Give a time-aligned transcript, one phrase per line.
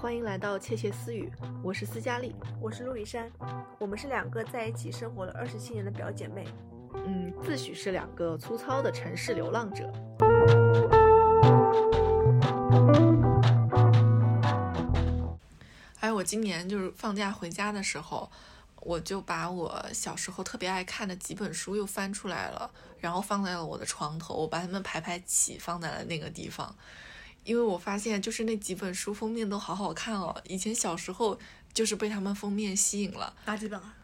[0.00, 1.28] 欢迎来到窃窃私语，
[1.60, 2.32] 我是斯嘉丽。
[2.60, 3.28] 我是陆一山，
[3.80, 6.46] 我们是两个在一起生活了二十七年的表姐妹。
[6.94, 9.92] 嗯，自诩是两个粗糙的城市流浪者。
[15.98, 18.30] 哎，我今年就是放假回家的时候，
[18.76, 22.70] 我就把我小时候特别爱看的几本书又翻出来了，
[23.00, 26.72] 然后放在了我的床头，我把它们排排起，放在了那个地方。
[27.48, 30.38] 因为我发现，就是那几本书封面都好好看哦。
[30.46, 31.38] 以前小时候
[31.72, 33.94] 就是被他们封面吸引了，哪几本啊？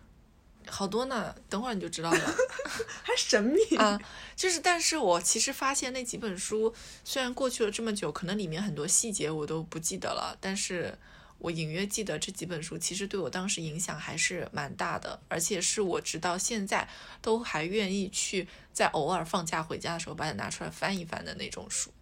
[0.66, 1.36] 好多呢。
[1.50, 2.34] 等会儿你就知道了。
[3.04, 4.00] 还神秘啊！
[4.34, 10.96] 就是，但是我其实发现那几本书，虽然过去了这么久，可能里面很多细节我都不记得了，但是
[11.36, 16.88] 我隐约记得这几本书其实对我当时影响还是蛮大的，而且是我直到现在
[17.20, 21.92] 都还愿意去在偶尔放假回家的时候把它拿出来翻一翻的那种书。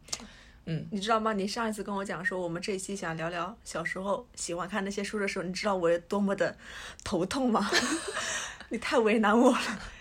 [0.66, 1.32] 嗯，你知道吗？
[1.32, 6.56] 你上一次跟我讲说我们这一期想聊聊小时候喜欢看那些书的时候，你知道我有多么的
[7.02, 7.68] 头痛吗？
[8.70, 9.58] 你太为难我了。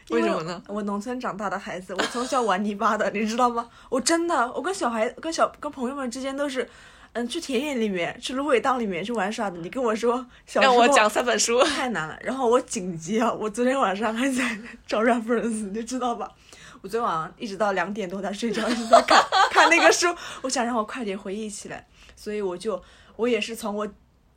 [0.09, 0.61] 为什么呢？
[0.67, 3.69] 我农村长大的孩子，我从小玩泥巴的，你知道吗？
[3.89, 6.69] 我真的，我跟小孩、跟小、跟朋友们之间都是，
[7.13, 9.57] 嗯，去田野里面、去芦苇荡里面去玩耍的。
[9.59, 12.17] 你跟我说，让我讲三本书太难了。
[12.21, 16.31] 然后我紧急啊，我昨天晚上还在找 reference，你知道吧？
[16.81, 20.07] 我昨天晚上一直到两点多才睡着，一直在看看那个书。
[20.41, 22.81] 我想让我快点回忆起来，所以我就
[23.15, 23.87] 我也是从我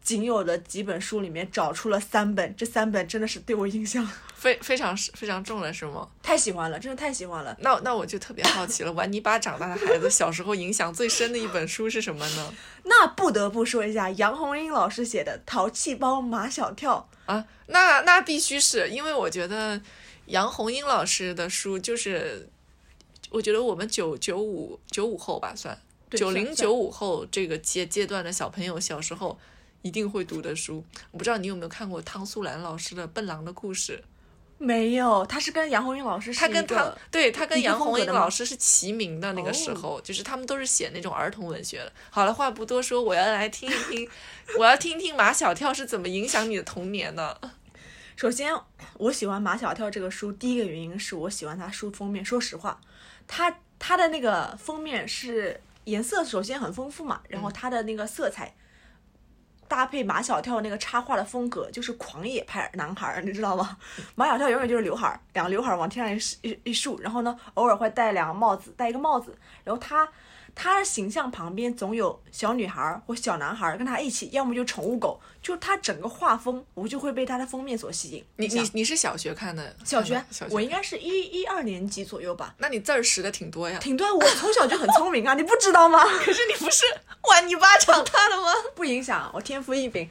[0.03, 4.07] 仅有的几本书里面找出了三本，这三本真的是对我印象
[4.37, 6.07] 非非常非常重了，是吗？
[6.23, 7.57] 太喜欢了，真的太喜欢了。
[7.61, 12.55] 那那我就特别好奇了，玩泥巴长大的孩子小时候影响最深的一本书是什么呢？
[12.85, 19.81] 那不得不说一下杨红樱老师写的《淘气包马小跳》啊，那那必须是因为我觉得。
[20.27, 22.49] 杨红樱老师的书就是，
[23.31, 25.79] 我觉得我们九九五九五后吧，算
[26.11, 29.39] 九零九五后这个阶阶段的小朋友小时候
[29.83, 30.85] 一定会读的书。
[31.11, 34.03] 我不知道你有没有看过汤素兰老师的《笨狼的故事》？
[34.57, 41.93] 没有，他是跟杨红樱老师，他跟他对他跟杨红樱老师是齐名的那个时候，就是他们都是写那种儿童文学的。
[42.09, 44.09] 好了，话不多说，我要来听一听，
[44.57, 47.39] 我要听听马小跳是怎么影响你的童年的。
[48.17, 48.55] 首先，
[48.95, 52.25] 我喜欢马小跳这个书，第一个原因是我喜欢他书封面。
[52.25, 52.81] 说实话，
[53.27, 58.55] 他他的那个封面是颜色首先很丰富嘛，然后他的那个色彩
[59.67, 63.77] 搭配马小跳那个插画的风格，就是狂野派男孩，你知道吗？
[64.15, 70.09] 马小跳永远就是刘海，两个刘海往天上一一竖，然后呢，偶尔会戴两个帽子，戴一个帽子，然后他。
[70.55, 78.25] 他的形象旁边总有小女孩或小男孩跟他一起，要么就宠物狗，就他整个画风，我就会被他的封面所吸引。
[78.37, 79.75] 你你你是小学看的？
[79.85, 82.55] 小学，我应该是一一二年级左右吧。
[82.59, 83.79] 那你字儿识的挺多呀？
[83.81, 86.03] 挺多，我从小就很聪明啊，你不知道吗？
[86.25, 86.85] 可是你不是
[87.29, 88.53] 玩泥巴长大的吗？
[88.77, 90.09] 不影响，我天赋异禀。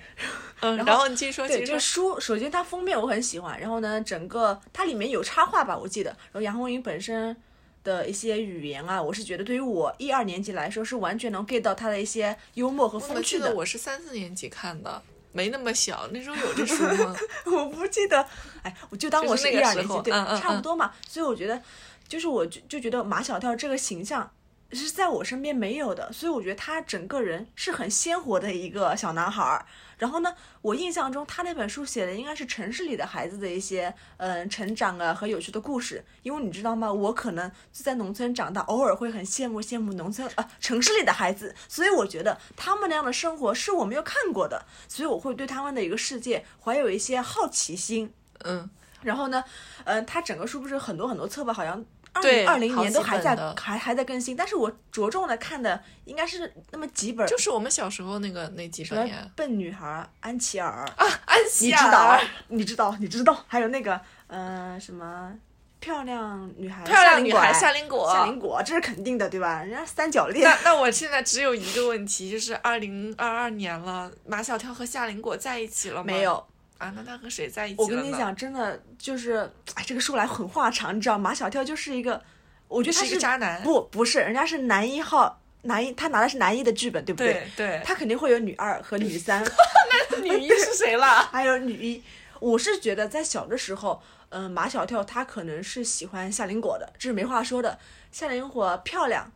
[0.59, 1.47] 嗯，然后你继续说。
[1.47, 6.09] 对，这个书首先它封面我很喜欢，然后呢，整个它里面有插画吧，我记得。
[6.09, 7.35] 然后杨红樱本身。
[7.83, 13.53] 的一些语言啊，我是觉得对于我一二年级来说是完全能 get 到他的一些幽默和风趣的。
[13.53, 15.01] 我是三四年级看的，
[15.31, 17.16] 没那么小，那时候有这书吗？
[17.45, 18.25] 我不记得，
[18.61, 20.94] 哎，我就当我是一二年级，对，差不多嘛。
[21.07, 21.61] 所以我觉得，
[22.07, 24.31] 就是我就就觉得马小跳这个形象。
[24.73, 29.66] 是在我身边没有的，所以我觉得他整个人是很鲜活的一个小男孩儿。
[29.97, 36.03] 然后呢，我印象中他那本书写的应该是城市里的孩子的一些嗯成长啊和有趣的故事。
[36.23, 36.91] 因为你知道吗？
[36.91, 48.12] 我可能就在农村长大，偶尔会很羡慕羡慕农村啊城市里的孩子，所以我觉得他们那样的生活是我没有看过的，所以我会对他们的一个世界怀有一些好奇心。
[48.39, 48.69] 嗯，
[49.03, 49.44] 然后呢，
[49.85, 51.53] 嗯，他整个书不是很多很多册吧？
[51.53, 51.85] 好像。
[52.13, 59.12] 二零二零年都还在还还在更新，但是我着重的看的应该是那么几本，就是我们小时候那个那几本。
[59.35, 62.22] 笨女孩安琪儿啊，安琪儿，你知道？
[62.50, 62.97] 你知道？
[63.00, 63.44] 你知道？
[63.47, 65.33] 还有那个嗯什么
[65.80, 69.62] 漂亮女孩，漂亮女孩夏林果，夏林果这是肯定的，对吧？
[69.63, 70.44] 人家三角恋。
[70.44, 76.04] 那那我现在只有一个问题，就是二零二二年了，马小跳和夏林果在一起了吗？
[76.06, 76.45] 没有。
[76.77, 77.81] 啊，那他和谁在一起？
[77.81, 82.21] 我跟你讲，真的就是，哎，这个说来很话长，你知道，马小跳就是一个，
[82.67, 83.61] 我觉得他是渣男。
[83.63, 87.47] 不，不是，人家是男一号，男一，他拿的是男一的剧本，对不对？
[87.55, 87.81] 对。
[87.85, 89.43] 他肯定会有女二和女三。
[90.11, 91.05] 那女一是谁了？
[91.31, 92.03] 还有女一，
[92.39, 97.79] 我是觉得在小的时候，嗯，马小跳他可能是喜欢夏林果的，这是没话说的。
[98.11, 99.31] 夏林果漂亮，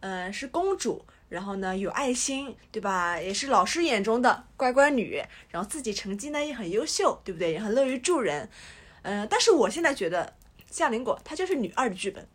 [0.00, 1.04] 嗯，是公主。
[1.32, 3.18] 然后呢，有爱心，对吧？
[3.18, 5.22] 也是老师眼中的乖乖女。
[5.48, 7.52] 然后自己成绩呢也很优秀，对不对？
[7.52, 8.48] 也很乐于助人。
[9.00, 10.34] 嗯，但是我现在觉得
[10.70, 12.28] 夏林果她就是女二的剧本。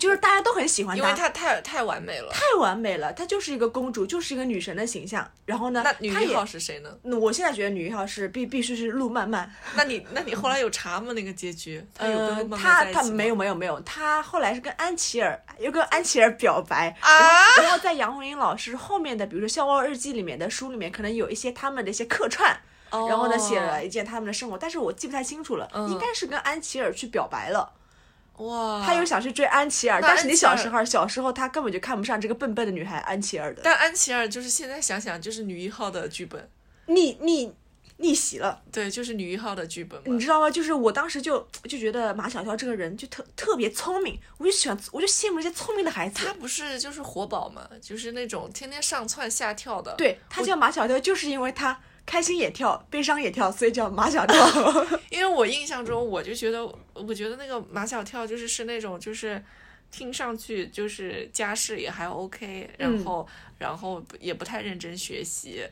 [0.00, 2.32] 就是大家都很喜欢她因为她太太完美了。
[2.32, 5.30] 太完美了，她就是一个公主，就是一个女神的形象。
[5.44, 6.90] 然后呢，那女一号是谁呢？
[7.02, 11.12] 那我现在觉得女一号是必必须是路漫漫，那你那你后来有查吗？
[11.12, 11.84] 那个结局？
[11.94, 22.56] 她有跟她她没有没有没有，她后来是跟安琪儿又跟安琪儿表白啊然后然后在杨红樱老师后面的，比如说《笑傲日记》里面的书里面，可能有一些他们的一些客串，
[22.90, 27.72] 哦然后呢写了一件他们的生活，但是我记不太清楚了，嗯应该是跟安琪儿去表白了，
[28.38, 36.50] 哇，他又想去追安琪儿，那但是你小时候小时候他根本就看不上这个笨笨的女孩安琪儿的，但安琪儿就是现在想想就是女一号的剧本，
[36.86, 37.54] 逆逆
[37.98, 38.60] 逆袭了。
[38.72, 40.18] 对，就是女一号的剧本你。
[40.18, 40.50] 知道吗？
[40.50, 41.38] 就是我当时就
[41.68, 46.34] 就觉得马小跳这个人就特特别聪明，我就喜欢，我就羡慕这些聪明的孩子他。
[46.34, 54.36] 不是就是活宝嘛，就是那种天天上蹿下跳的。，对他叫马小跳，就是因为他开心也跳，悲伤也跳，所以叫马小跳。
[55.10, 59.42] 因为我印象中我就觉得，我觉得那个马小跳就是是那种就是。
[59.90, 63.28] 听上去就是家世也还 OK，然嗯后、
[63.58, 65.64] 然后也不太认真学习，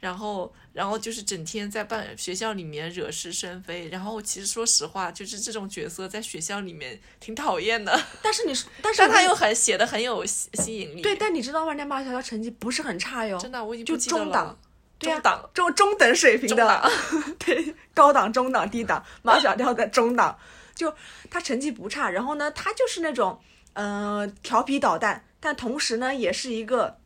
[0.00, 11.02] 然后然后就是整天在办学校里面惹是生非，然后其实说实话，就是这种角色在学校里面挺讨厌的， 但是你，但是但他又很写的很有吸吸引力。
[11.02, 11.72] 对，但你知道吗？
[11.72, 14.58] 人家马小跳成绩不是很差哟，真的我已经就不记得了
[14.98, 15.50] 中档。
[15.54, 16.90] 中中等水平的。
[17.38, 20.36] 对，高档、中档、低档， 马小跳在中档，
[20.74, 20.94] 就
[21.30, 23.40] 他成绩不差，然后呢，他就是那种
[23.74, 26.98] 呃调皮捣蛋，但同时呢，也是一个。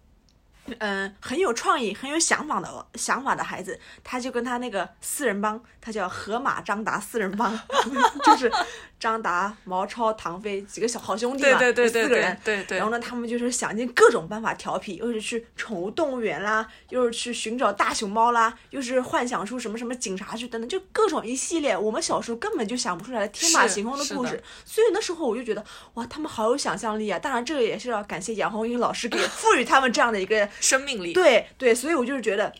[0.78, 7.58] 嗯，很有创意、很有想法的想法的孩子，他就跟他那个四人帮，他叫河马张达四人帮，
[8.24, 8.50] 就是
[8.98, 12.78] 张达、毛超、唐飞几个小好兄弟嘛，对对对四个人，对对。
[12.78, 24.42] 然后呢，他们就是想尽各种办法调皮，又是去宠物动物园啦，又是去寻找大熊猫啦，又是幻想出什么什么警察去等等，就各种一系列我们小时候根本就想不出来的天马行空的故事。
[24.64, 27.18] 所以那时候我就觉得，哇，他们好有想象力啊！
[27.18, 31.12] 当然，这个也是要感谢杨红樱老师给赋予他们这样的一个生命力。
[31.12, 32.52] 对对，所以我就是觉得，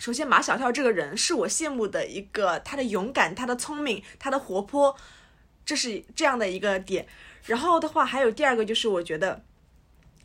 [0.00, 4.96] 首先马小跳这个人是我羡慕的一个，他的勇敢，他的聪明，他的活泼，
[5.64, 7.06] 这是这样的一个点。
[7.44, 9.44] 然后的话，还有第二个就是我觉得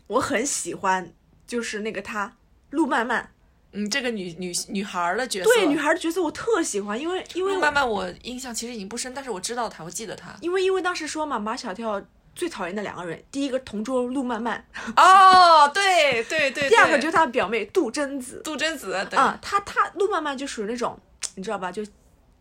[0.07, 1.13] 我很喜欢，
[1.45, 2.37] 就是那个他
[2.69, 3.33] 陆漫漫，
[3.73, 10.33] 嗯，这个女女女孩儿的角色，对女孩的角色我特喜欢，因为因为陆漫漫我印象其实已经不深，但是我知道她，我记得她。
[10.39, 12.01] 因为因为当时说嘛，马小跳
[12.35, 14.63] 最讨厌的两个人，第一个同桌陆漫漫，
[14.97, 16.67] 哦，对对对。
[16.67, 18.41] 第二个就是他的表妹杜真子。
[18.43, 20.99] 杜真子，对，啊，他他陆漫漫就属于那种，
[21.35, 21.71] 你知道吧？
[21.71, 21.81] 就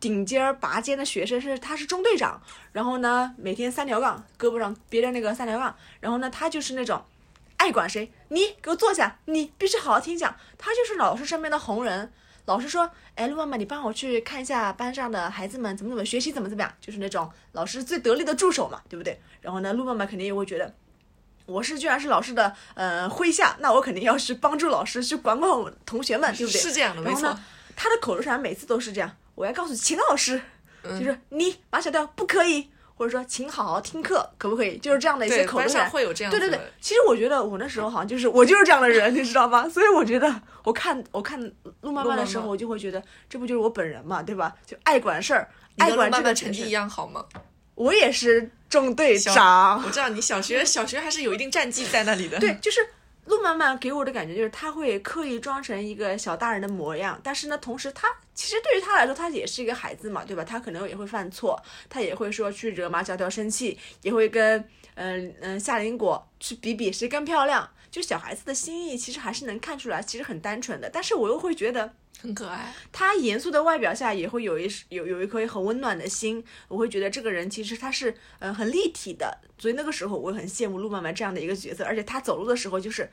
[0.01, 2.43] 顶尖儿拔尖的学生，是他是中队长，
[2.73, 7.03] 然后呢每天三条杠，胳膊上别着那个三条杠，然后呢他就是那种
[7.57, 12.13] 爱管谁，你给我坐下，你必须好好听讲，他就是老师身边的红人。
[12.47, 19.19] 老师说：“哎，陆妈妈，你帮我去看一下班上的孩子们怎么怎么学习，怎么怎么样，就是那种老师最得力的助手嘛，对不对？
[19.41, 20.75] 然后呢，陆妈妈肯定也会觉得，
[21.47, 26.61] 我是居然是老师的呃麾下，那我肯定要去帮助老师去管管我同学们，对不对？
[26.61, 27.35] 是这样的，没错
[27.75, 30.41] 他的口头禅每次都是这样，我要告诉秦老师，
[30.83, 34.79] 就是你马小跳不可以，或者说请好好听课，可不可以？
[34.79, 35.91] 就是这样的一些对，口头禅。
[35.91, 36.39] 会有这样的。
[36.39, 39.69] 对对对，其实我觉得我那时候好像就是我就是这样的人， 你知道吗？
[39.69, 40.33] 所以我觉得
[40.63, 41.41] 我看我看
[41.81, 44.55] 路漫漫的时候，我就会觉得这不就是我本人嘛，对吧？
[44.67, 45.49] 就爱管事儿，
[45.79, 47.25] 爱管这个事漫成绩一样好吗？
[47.75, 52.39] 我也是中队长，我知道你小学小学还是有一定战绩在那里的。
[52.39, 52.81] 对，就是
[53.27, 60.45] 路漫漫给我的感觉就是他会刻意装成一个小大人的模样，但是呢，同时他其实对于他来说，他也是一个孩子嘛，对吧？
[60.45, 64.63] 他可能也会犯错，他也会说去惹马小跳生气，也会跟
[64.97, 67.69] 嗯嗯、夏林果去比比谁更漂亮。
[67.91, 70.91] 就小孩子的心意，其实还是能看出来，其实很单纯的。
[70.93, 72.73] 但是我又会觉得，很可爱。
[72.93, 83.11] 他严肃的外表下也会有一有有一颗很温暖的心，我会觉得这个人其实他是嗯、呃很立体的，所以那个时候我很羡慕陆漫漫这样的一个角色，而且他走路的时候就是，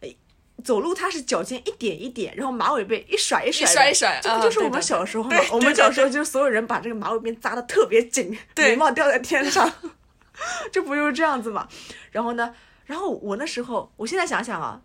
[0.00, 0.14] 哎，
[0.62, 5.36] 走路他是脚尖一点一点，然后马尾辫一甩一甩的一甩一甩这啊不就是我们小时候吗？
[5.52, 9.72] 我们小时候就是所有人把这个马尾辫扎的特别紧，对眉毛掉在天上，
[10.70, 11.66] 这不就是这样子嘛？
[12.12, 14.80] 然后呢，然后我那时候，我现在想想啊，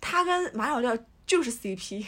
[0.00, 0.96] 他跟马小跳
[1.28, 2.06] 就是 CP，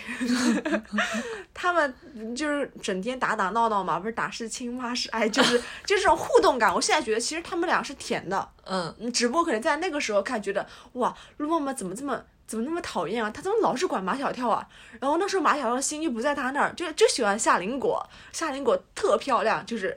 [1.53, 1.95] 他们
[2.35, 6.75] 就是整天打打闹闹嘛，不是打是亲骂是爱，就是就是这种互动感。
[6.75, 13.31] 我现在觉得其实他们俩是甜的，嗯，嗯，只不过可能在那个时候看，觉得哇，陆梦梦怎么这么怎么那么讨厌啊？
[13.31, 14.67] 他怎么老是管马小跳啊？
[14.99, 19.95] 然后那时候马小跳的心就不在他那儿，就就喜欢夏林果，夏林果特漂亮，就是，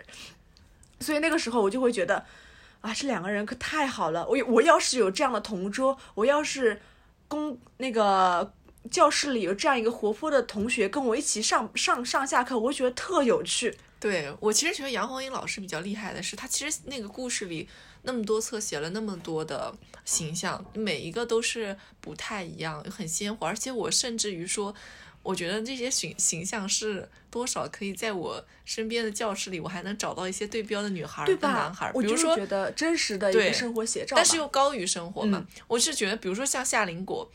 [1.00, 2.25] 所以那个时候我就会觉得，
[2.82, 4.27] 啊，这两个人可太好了。
[4.27, 6.82] 我我要是有这样的同桌，我要是
[7.30, 8.51] 公那个。
[8.92, 13.75] 教室里有这样一个活泼的同学跟我一起上上上下课，我会觉得特有趣。
[14.00, 17.68] 对我其实觉得杨红樱老师比较厉害的是，她其实那个故事里
[18.02, 19.74] 那么多册写了那么多的
[20.04, 23.48] 形象，每一个都是不太一样，很鲜活。
[23.48, 24.75] 而且我甚至于说，
[25.22, 31.54] 我觉得这些形形象是多少可以在我身边的教室里，我还能找到一些对标的女孩儿对吧？
[31.54, 35.38] 男孩儿，我就是比如说觉得真实的一个生活写照，但是又高于生活嘛。
[35.38, 37.32] 嗯我是觉得，比如说像夏林果，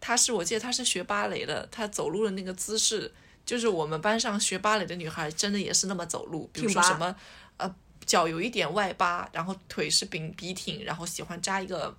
[0.00, 3.12] 她是我记得她是学芭蕾的，她走路的那个姿势，
[3.44, 7.14] 就是我们班上学芭蕾的女孩真的也是那么走路，比如说什么
[7.58, 7.74] 呃
[8.06, 11.96] 脚有一点外八，然后腿是笔笔挺，然后喜欢扎一个。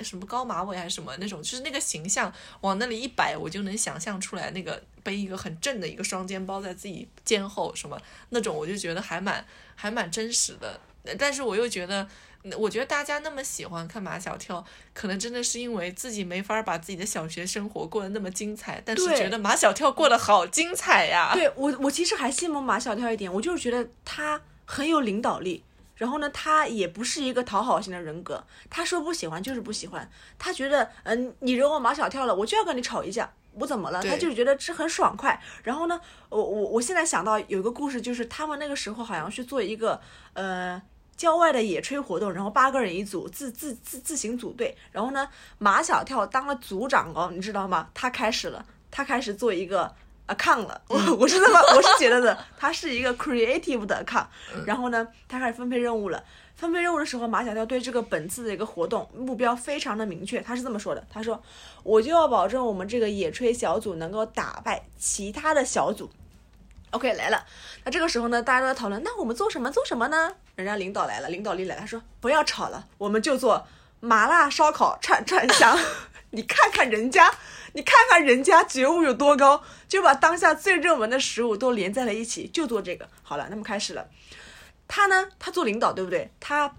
[0.00, 2.30] 什么高马尾还是什么那种，就是那个形象
[2.62, 7.96] 往那里一摆，我就能想象出来那个背一个很正的一个双肩包在自己肩后什么
[8.30, 9.46] 那种，我就觉得还蛮
[9.76, 10.80] 还蛮真实的。
[11.18, 12.06] 但是我又觉得，
[12.58, 21.32] 我觉得大家那么喜欢看马小跳，可能真的是因为自己没法把自己的小学生活过得那么精彩，但是觉得马小跳过得好精彩呀。
[21.34, 25.62] 对我，我其实还羡慕马小跳一点，我就是觉得他很有领导力。
[25.96, 30.10] 然后呢，他也不是一个讨好型的人格，他说不喜欢就是不喜欢。
[30.36, 34.02] 他觉得，嗯、你惹我马小跳了，我就要跟你吵一架，我怎么了？
[34.02, 35.40] 他就是觉得这很爽快。
[35.62, 40.00] 然后呢，我我我现在想到有一个故事，就是他们那个时候好像去做一个
[40.32, 40.82] 呃
[41.16, 44.76] 郊外的野炊活动，然后八个人一组，自自自自行组队。
[44.92, 45.28] 然后呢，
[45.58, 47.88] 马小跳当了组长哦，你知道吗？
[47.94, 49.92] 他开始了，他开始做一个
[50.28, 50.80] account 了。
[50.88, 54.26] 我我是这么我是觉得的，他是一个 creative 的 account。
[54.66, 56.22] 然后呢，他开始分配任务了。
[56.56, 61.42] 分配任务的时候，马小跳对这个本次的一个活动目标非常的明确，他是这么说的：“他说，
[61.82, 66.08] 我就要保证我们这个野炊小组能够打败其他的小组。”
[66.94, 67.44] OK 来了，
[67.84, 70.32] 那这个时候呢，大家都在讨论，那我们做什么做什么呢？
[70.54, 73.66] 人家领导来了，领导力来了，他说不要吵了，我们就做
[73.98, 75.76] 麻辣烧烤串串香。
[76.30, 77.34] 你看看人家，
[77.72, 83.08] 你看看人家觉悟有多高，就把当下最热门的食物都连在了一起，就做这个。
[83.24, 84.08] 好了，那么开始了。
[84.86, 86.30] 他呢，他做领导，对不对？
[86.38, 86.76] 他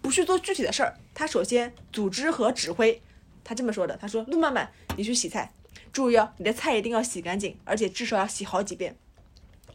[0.00, 3.02] 不去做具体的事儿，他首先组织和指挥。
[3.42, 5.52] 他这么说的，他说：“陆曼曼，你去洗菜，
[5.92, 8.96] 注意哦，你的菜一定要洗干净，而且至少要洗好几遍。”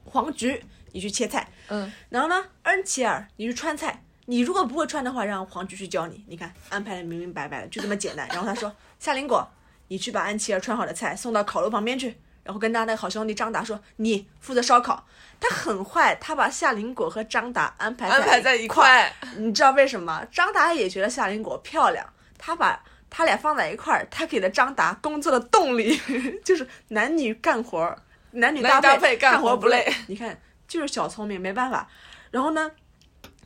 [0.06, 4.02] 黄菊，你去切菜，嗯，然后呢，恩琪儿，你去川菜。
[4.28, 6.24] 你如果不会穿的话，让黄菊去教你。
[6.28, 8.28] 你看，安排的明明白白的，就这么简单。
[8.30, 9.48] 然后他说：“夏林果，
[9.90, 15.06] 你去把安琪儿穿好的菜送到烤炉旁边去，然后跟他那个好兄弟张达说，你负责烧烤。”
[15.40, 19.12] 他很坏，他把夏林果和张达安排安排在一块。
[19.22, 20.26] 块，你知道为什么？
[20.32, 22.08] 张达也觉得夏林果漂亮，
[22.38, 22.82] 他把
[23.12, 26.00] 他俩放在一块儿，他给了张达工作的动力，
[26.44, 27.96] 就是男女干活儿，
[28.36, 29.92] 男女搭配干干活不累。
[30.08, 31.88] 你看，就是小聪明，没办法。
[32.32, 32.72] 然后呢，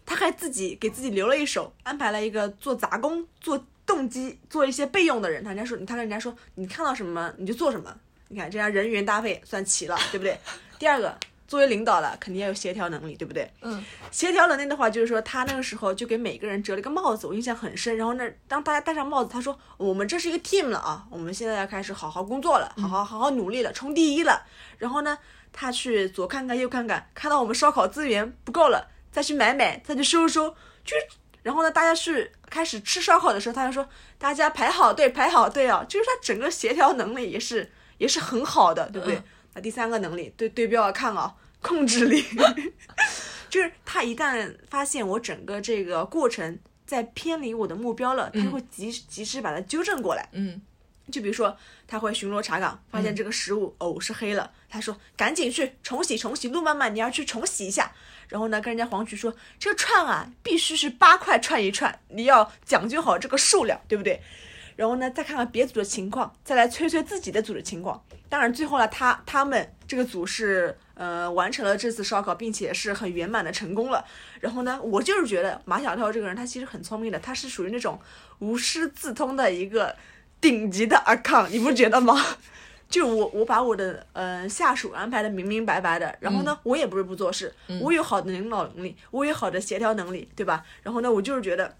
[0.05, 5.43] 他还自己给自己留了一手，安排了一个做杂工、做动机、做一些备用的人。
[5.43, 7.95] 他人家说，他跟人家说，你看到什么你就做什么。
[8.29, 10.37] 你看，这样人员搭配算齐了，对不对？
[10.77, 11.17] 第二个，
[11.49, 13.51] 作为领导了，肯定要有协调能力，对不对？
[13.61, 17.97] 嗯，协调能力的话，就是说他那个时候就给每个人折了一个帽子，我印象很深。
[17.97, 24.45] 然后呢，当大家戴上帽子，他说：“我们这是一个 team 了啊，我们现在要开始好好工作了，好好好好努力了，冲第一了。”
[24.77, 25.17] 然后呢，
[25.51, 30.51] 他去左看看右看看，看到我们烧烤资源不够了，再去买买，再去收收，
[30.85, 30.95] 就。
[31.41, 33.89] 然后呢，大家去开始吃烧烤的时候，他就说
[34.19, 39.15] ：“大家排好队，排好队啊！”就是他整个协调能力也是也是很好的，对不对？
[39.15, 39.23] 嗯
[39.59, 42.23] 那第三个能力，对对标要看啊，控制力，
[43.51, 50.29] 就是他一旦发现我整个这个过程在偏离我的目标了，他就会及及时把它纠正过来。
[50.31, 50.61] 嗯，
[51.11, 57.91] 就比如说，他会巡逻查岗，发现这个食物、哦是黑了，他说赶紧去重洗重洗，路漫漫你要去重洗一下。
[58.29, 64.21] 然后呢，跟人家黄菊说，这个串啊必须是八块串一串，你要讲究好这个数量，对不对？
[64.79, 68.01] 然后呢，再看看别组的情况，再来催催自己的组的情况。
[68.29, 74.05] 当然，最后呢，他他们这个组是呃完成了这次烧烤，并且是很圆满的成功了。
[74.39, 77.99] 然后呢，我就是觉得马小跳这个人他其实很聪明的，他是属于那种
[78.39, 79.93] 无师自通的一个
[80.39, 82.15] 顶级的阿康，你不觉得吗？
[82.87, 90.63] 就我我把我的呃下属安排的明明白白的，然后呢，我也不是不做事，我有好的领导能力，我有好的协调能力，对吧？
[90.83, 91.75] 然后呢，我就是觉得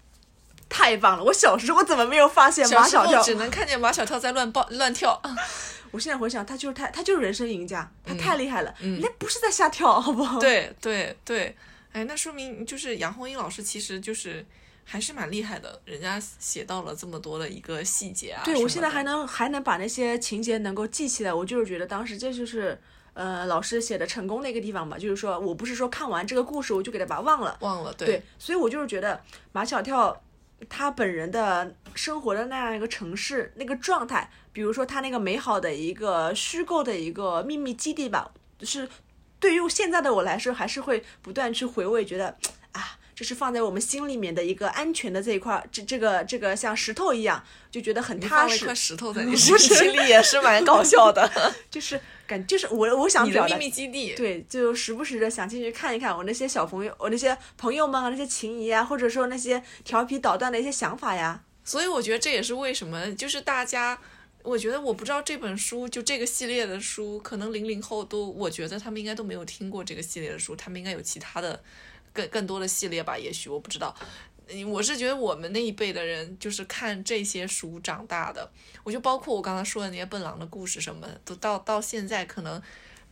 [0.70, 1.24] 太棒了。
[1.24, 3.22] 我小时候怎么没有发现马小跳？
[3.22, 5.20] 只能看见马小跳在乱蹦乱跳，
[5.90, 10.38] 我现在回想，他就是太他就是人生赢家，他太厉害了，人家不是在瞎跳，好不好？
[10.40, 11.56] 对对对，
[11.92, 14.46] 哎，那说明就是杨红樱老师其实就是
[14.84, 18.42] 还是蛮厉害的，人家写到了这么多的一个细节啊。
[18.44, 22.80] 对，我现在还能还能把那些情节能够记起来，我就是觉得当时这就是
[23.14, 29.20] 呃老师写的成功的一个地方吧，就是说我不是说看完这个故事我就给他把它忘了，忘了，对，所以我就是觉得
[29.52, 30.20] 马小跳
[30.68, 38.88] 他本人的生活的那样一个城市那个状态，比如说他那个美好的一个虚构的一个秘密基地吧，就是
[39.38, 42.36] 对于现在的我来说，还是会不断去回味，觉得，
[43.20, 48.74] 这是放在我们心里面的一个安全的这一块儿，这这个这个像石头一样，就觉得很踏实。
[48.74, 51.30] 石头在你 身心里也是蛮搞笑的。
[51.70, 61.42] 就是感，就是我我想你的秘密基地，对，就时不时的想进去看一看我那些小朋友，我那些朋友们啊，那些情谊啊，或者说那些调皮捣蛋的一些想法呀。
[61.62, 64.00] 所以我觉得这也是为什么，就是大家，
[64.42, 71.62] 我觉得我不知道这本书就这个系列的书，可能零零后都，我觉得他们应该都没有听过这个系列的书，他们应该有其他的
[72.12, 73.94] 更更多的系列吧，也许我不知道。
[74.68, 78.50] 我是觉得我们那一辈的人就是看这些书长大的，
[78.82, 82.60] 我就包括我刚才说的那些笨狼的故事什么的，都到到现在可能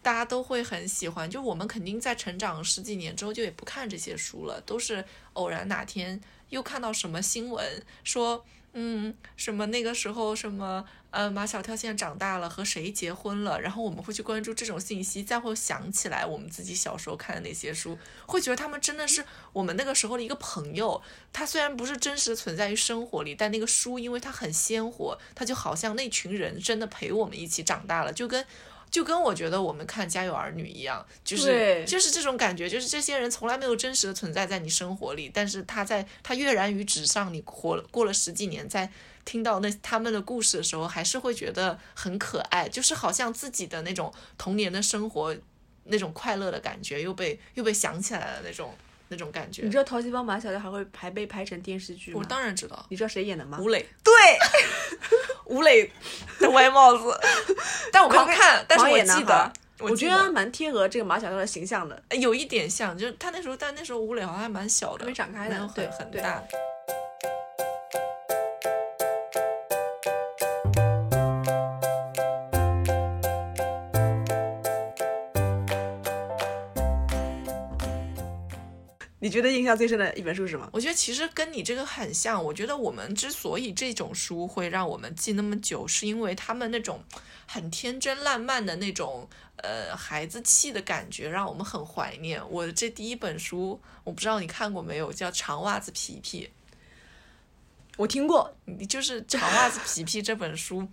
[0.03, 1.31] 大家都会很喜欢。
[1.31, 7.65] 就我们肯定在成长十几年之后就也不看这些书了，都是偶然哪天又看到什么新闻
[8.03, 8.45] 说，
[8.81, 21.03] 嗯，什么那个时候什么呃马小跳现在长大了和谁结婚了，然后我们会去关注这种信息，再会想起来我们自己小时候看的那些书，会觉得他们真的是我们那个时候的一个朋友。
[21.33, 28.47] 他虽然不是真实存在于生活里，但那个书因为它很鲜活，它就好像那群人真的陪我们一起长大了，就跟。
[28.91, 38.91] 就跟我觉得我们看《家有儿女》一样，就是就是这种感觉，就是这些人从来没有真实的存在在你生活里，但是他在他跃然于纸上，你活了过了十几年，在
[39.25, 45.37] 听到那他们的故事的时候，还是会觉得很可爱，就是好像自己的那种童年的生活
[45.85, 48.75] 那种快乐的感觉又被又被想起来了那种
[49.09, 49.71] 那种感觉你。
[49.71, 52.21] 知道《淘气包马小跳》还会还被拍成电视剧吗？
[52.21, 53.59] 我当然知道，你知道谁演的吗？
[53.61, 54.13] 吴磊，对，
[55.49, 55.91] 吴磊
[56.41, 57.21] 的歪帽子，
[57.93, 62.01] 但我没有看，但是我记得我觉得蛮贴合这个马小跳的形象的。
[62.11, 66.23] 有一点像，就是他那时候，但那时候吴磊好像还蛮小的，还没长开呢没有对很很对
[79.29, 80.67] 你觉得印象最深的一本书是什么？
[80.73, 82.43] 我觉得其实跟你这个很像。
[82.43, 87.05] 我觉得我们之所以这种书会让我们记那么久，是因为他们那种
[87.47, 92.43] 很天真烂漫的那种呃孩子气的感觉，让我们很怀念。
[92.51, 96.47] 我的这第一本书，我不知道你看过没有，叫《长袜子皮皮》。
[97.99, 100.89] 我听过，你就是《长袜子皮皮》这本书，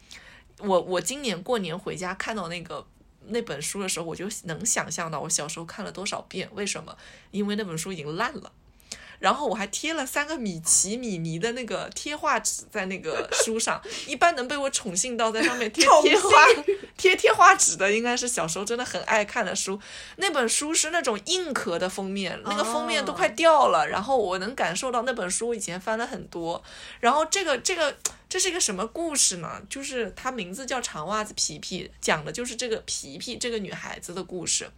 [0.58, 2.86] 我我今年过年回家看到那个
[3.28, 6.50] 那本书的时候，我就能想象到我小时候看了多少遍。
[6.54, 6.96] 为什么？
[7.32, 8.52] 因为那本书已经烂了。
[9.18, 16.30] 然后我还贴了三个米奇、米妮的那个贴画纸在那个书上，一般能被我宠幸到在上面贴 贴画、
[16.98, 19.80] 贴贴画纸的，应该是小时候真的很爱看的书。
[20.18, 23.88] 那本书是那种硬壳的封面，那个封面都快掉了。
[23.88, 26.62] 然后我能感受到那本书我以前翻了很多。
[27.00, 27.96] 然后这个这个
[28.36, 29.62] 这是一个什么故事呢？
[29.70, 34.70] 就是它名字叫《长袜子皮皮》，讲的就是这个皮皮这个女孩子的故事。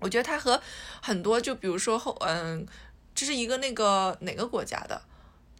[0.00, 0.60] 我觉得它和
[1.00, 2.66] 很多，就比如说后嗯，
[3.14, 5.00] 这是一个那个哪个国家的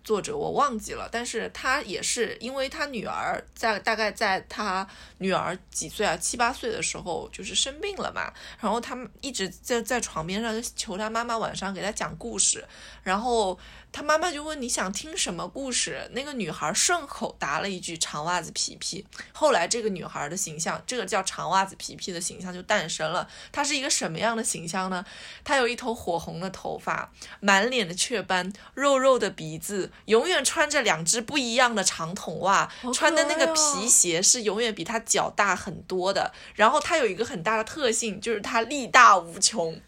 [0.02, 4.84] 作者我忘记了，但是他也是因为他女儿在大概在他
[5.18, 12.66] 女儿几岁啊七八岁的时候就是生病了嘛，然后他一直在在床边上求他妈妈晚上给他讲故事，
[13.04, 13.56] 然后
[13.92, 19.06] 他妈妈就问你想听什么故事，那个女孩顺口答了一句长袜子皮皮。
[19.32, 23.28] 后来这个女孩的形象，这个叫长袜子皮皮的形象就诞生了。
[23.52, 25.04] 她是一个什么样的形象呢？
[25.44, 36.32] 她有一头火红的头发，满脸的雀斑，肉肉的鼻子，永远穿着两只不一样的长筒袜，可穿的那个皮鞋是永远比她脚大很多的。
[36.54, 39.78] 然后她有一个很大的特性，就是她力大无穷。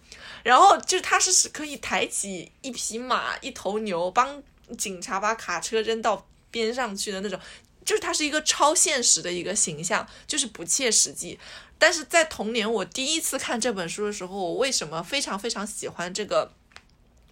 [0.44, 4.40] 然后就是他是可以抬起一匹马、一头牛，帮
[4.78, 7.40] 警察把卡车扔到边上去的那种，
[7.85, 11.40] 就是他是一个超现实的一个形象，就是不切实际。
[11.78, 16.52] 但是在童年我第一次看这本书的时候，我为什么非常非常喜欢这个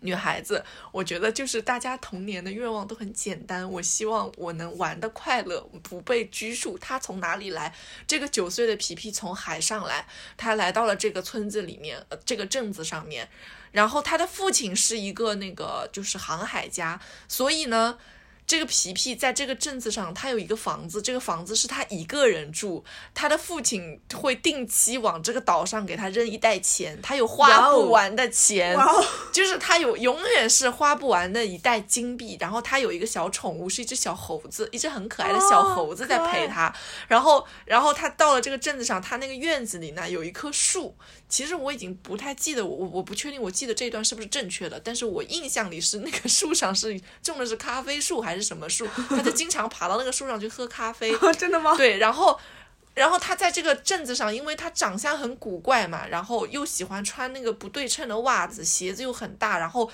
[0.03, 0.62] 女孩子？
[0.91, 6.77] 我觉得就是大家童年的愿望都很简单，我希望我能玩的快乐，不被拘束。
[6.79, 7.75] 他从哪里来？
[8.07, 13.29] 这个九岁的皮皮从海上来，他来到了这个村子里面，呃，这个镇子上面。
[13.71, 17.97] 然后他的父亲是一个那个就是航海家，所以呢，
[18.47, 22.85] 这个皮皮在这个镇子上，他有一个房子，这个房子是他一个人住。
[23.15, 28.77] 他的父亲会定期往这个岛上给他扔一袋钱，他有花不完的钱。
[29.33, 36.75] 就是他有永远是花不完的一袋金币，然后他有一个小宠物，是一只小猴子，一只很可爱的小猴子在陪他。
[37.09, 40.95] 然后，然后他到了这个镇子上，他那个院子里呢有一棵树。
[41.29, 51.12] 其实我已经不太记得，我我我不确定我记得这一段是不是正确的，但是我印象里是那个树上是种的是咖啡树还是什么树， 他就经常爬到那个树上去喝咖啡。
[51.38, 51.77] 真的吗？
[51.77, 52.38] 对，然后
[52.95, 59.90] 然后他在这个镇子上，因为他长相很古怪嘛，然后又喜欢穿那个不对称的袜子，鞋子又很大，然后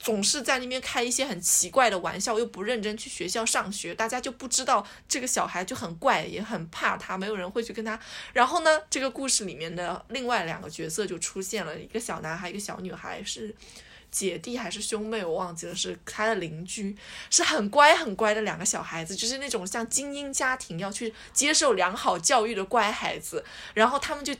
[0.00, 7.98] 总是在那边开一些很奇怪的玩笑，又不认真去学校上学，大家就不知道这个小孩就很怪，也很怕他，没有人会去跟他。
[8.32, 13.54] 然后呢，这个故事里面的另外两个角色就出现了，一个小男孩，一个小女孩，是
[14.10, 16.96] 姐弟还是兄妹，我忘记了，是他的邻居，
[17.30, 23.44] 是很乖很乖的两个小孩子，就是那种像精英家庭要去接受良好教育的乖孩子。
[23.74, 24.34] 然后他们就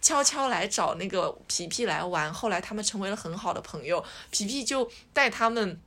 [0.00, 5.80] 悄悄来找那个皮皮来玩，后来他们成为了很好的朋友，皮皮就带他们。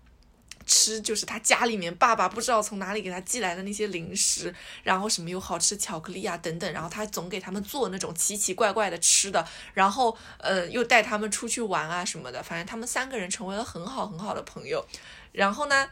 [0.65, 14.86] 吃就是他家里面爸爸不知道从哪里给他寄来的那些零食，然后什么有好吃巧克力啊等等，然后他总给他们做那种奇奇怪怪的吃的，然后呃又带他们出去玩啊什么的，反正他们三个人成为了很好很好的朋友。
[15.32, 15.89] 然后呢，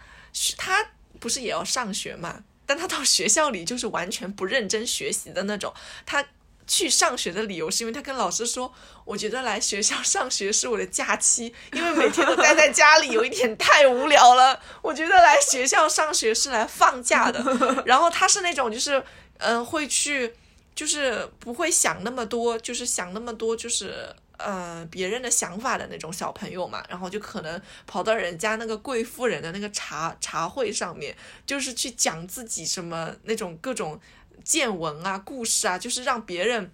[0.58, 2.44] 他不是也要上学嘛？
[2.66, 5.74] 但他到学校里就是完全不认真学习的那种，
[6.06, 6.26] 他。
[6.66, 8.74] 去上学的理由是因为他跟老师说，
[9.06, 14.60] 我觉得来学校上学是我的假期，因为每天都待在家里有一点太无聊了。
[14.82, 17.44] 我觉得来学校上学是来放假的。
[17.86, 19.04] 然后他是那种就是
[19.40, 20.34] 嗯会去
[20.74, 26.84] 就是不会想那么多，就是想那么多就是呃别人的想法的那种小朋友嘛。
[26.88, 34.00] 然后就可能跑到人家那个贵妇人的那个茶茶会上面，就是去讲自己什么那种各种。
[34.44, 36.72] 见闻啊，故事啊，就是让别人，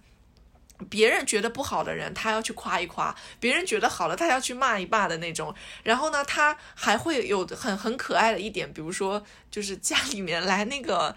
[0.88, 5.54] 别人觉得不好的人，他要去夸一夸；别人觉得好了，他要去骂一骂的那种。
[5.82, 11.16] 然后呢，他还会有很很可爱的一点，比如说，就是家里面来那个。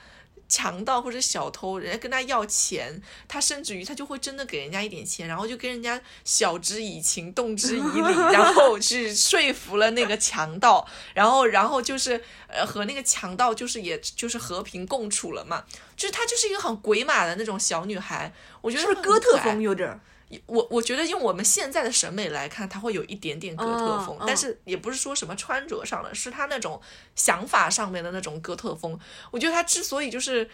[0.53, 15.63] 强盗或者小偷，人家跟他要钱，他甚至于他就会真的给人家一点钱，然后就跟人家晓之以情，动之以理， 然后去说服了那个强盗，然后然后就是呃和那个强盗就是也就是和平共处了嘛，
[15.97, 19.99] 就是她就是一个很鬼马的那种小女孩，我觉得是哥特风有点。
[20.45, 26.81] 我我觉得用我们现在的审美来看，他会有一点点哥特风，但是也不是说什么穿着上的，是他那种
[27.15, 28.99] 想法上面的那种哥特风。
[29.31, 30.49] 我觉得他之所以就是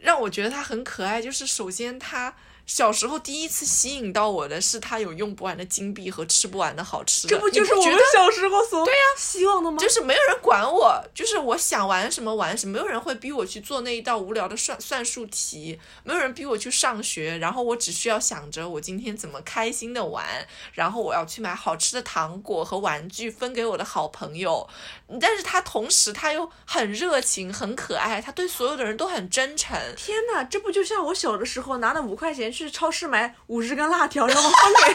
[0.00, 2.34] 让我觉得他很可爱，就是首先他。
[2.66, 9.76] 小时候第一次吸引到我的是他有用不完的金币和吃不完的好吃的，这不就是我们小时候所对呀希望的吗？
[9.78, 20.24] 就是没有人管我，就是我想玩什么玩什么，没有人会逼我去做那一道无聊的算算术题，没有人逼我去上学，然后我只需要想着我今天怎么开心的玩，
[20.72, 24.66] 然后我要去买好吃的糖果和玩具分给我的好朋友，
[25.20, 29.78] 但是他同时他又很热情很可爱，他对所有的人都很真诚。
[29.96, 32.53] 天哪，这不就像我小的时候拿了五块钱。
[32.54, 34.94] 去超市买五十根辣条，然后分给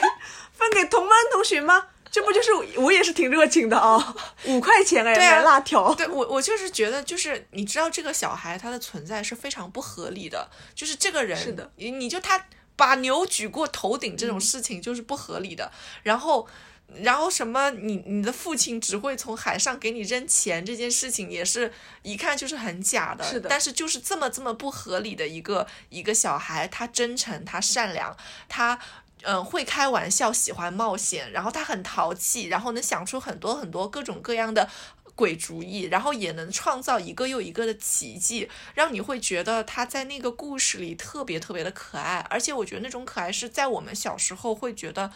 [0.54, 1.88] 分给同班同学吗？
[2.10, 4.16] 这不就是我也是挺热情的啊！
[4.46, 5.94] 五块钱哎，买辣条。
[5.94, 15.72] 对我，我就是觉得，就是你知道这个小孩他的存在是非常不合理的，就是这个人，是的，你你就他把牛举过头顶这种事情就是不合理的，
[16.04, 16.48] 然后。
[16.96, 17.70] 然后什么？
[17.72, 21.72] 你你的父亲只会从海上给你扔钱，这件事情也是
[22.02, 23.24] 一看就是很假的。
[23.24, 23.48] 是的。
[23.48, 28.18] 但是就是这么这么不合理的一个一个小孩，他真诚，他善良，
[28.50, 28.80] 他
[29.22, 34.68] 嗯会开玩笑，喜欢冒险，然后他很淘气，然后能想出很多很多各种各样的
[35.16, 42.26] 鬼主意，然后也能创造一个又一个的奇迹，让你会觉得他在那个故事里特别特别的可爱。
[42.30, 45.12] 而且我觉得那种可爱是在我们小时候会觉得。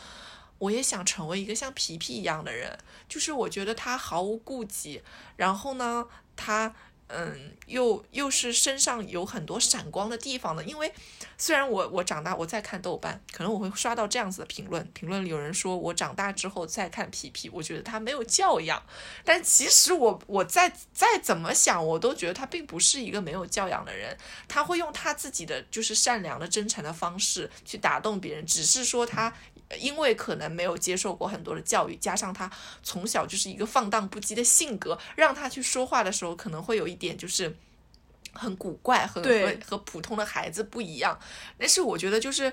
[0.63, 5.01] 我也想成为一个像皮皮一样的人，就是我觉得他毫无顾忌，
[5.35, 6.05] 然后呢，
[6.37, 6.73] 他
[7.07, 10.63] 嗯，又又是身上有很多闪光的地方的。
[10.63, 10.91] 因为
[11.37, 18.81] 虽然我我长大我再看豆瓣，可能我会刷到这样子的评论，评论里有人说我长大之后再看皮皮，我觉得他没有教养。
[19.25, 29.31] 但其实我我再再怎么想，我都觉得他并不是一个没有教养的人，他会用他自己的就是善良的、真诚的方式去打动别人，只是说他。
[29.77, 32.49] 因为可能没有接受过很多的教育，加上他
[32.81, 37.55] 从小就是一个放荡不羁的性格，让他去说话的时候可能会有一点就是
[38.33, 41.19] 很古怪，和和和普通的孩子不一样。
[41.57, 42.51] 但是我觉得就是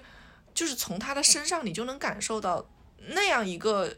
[0.54, 2.68] 就是从他的身上你就能感受到
[3.08, 3.96] 那样一个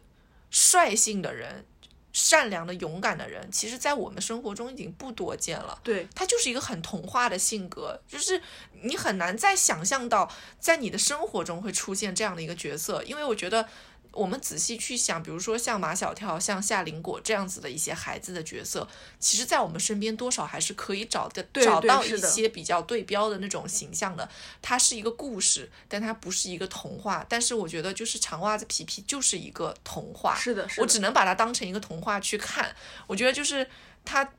[0.50, 1.64] 率性的人。
[2.12, 5.78] 善良的、勇敢的人，其实，在我们生活中已经不多见了。
[5.82, 8.40] 对他就是一个很童话的性格，就是
[8.82, 13.68] 你很难再想象到，在你的生活中会出现这样的一个角色，因为我觉得。
[14.12, 18.86] 我们仔细去想，比如说像马小跳、像夏林果这样子的一些孩子的角色，
[19.18, 24.28] 其实，在我们身边多少还是可以找的找到一些比较对标的那种形象的。
[24.60, 27.24] 它是一个故事，但它不是一个童话。
[27.28, 30.34] 但是我觉得，就是长袜子皮皮就是一个童话。
[30.34, 32.74] 是的，我只能把它当成一个童话去看。
[33.06, 33.68] 我觉得就是
[34.04, 34.32] 他。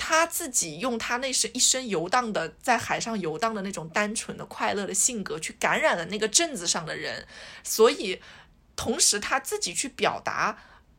[0.00, 7.26] 他自己用他那是一身游荡的在海上游荡的那种单纯的快乐的性格去感染了那个镇子上的人，
[7.64, 8.22] 所以
[8.78, 10.56] 同时他自己去表达，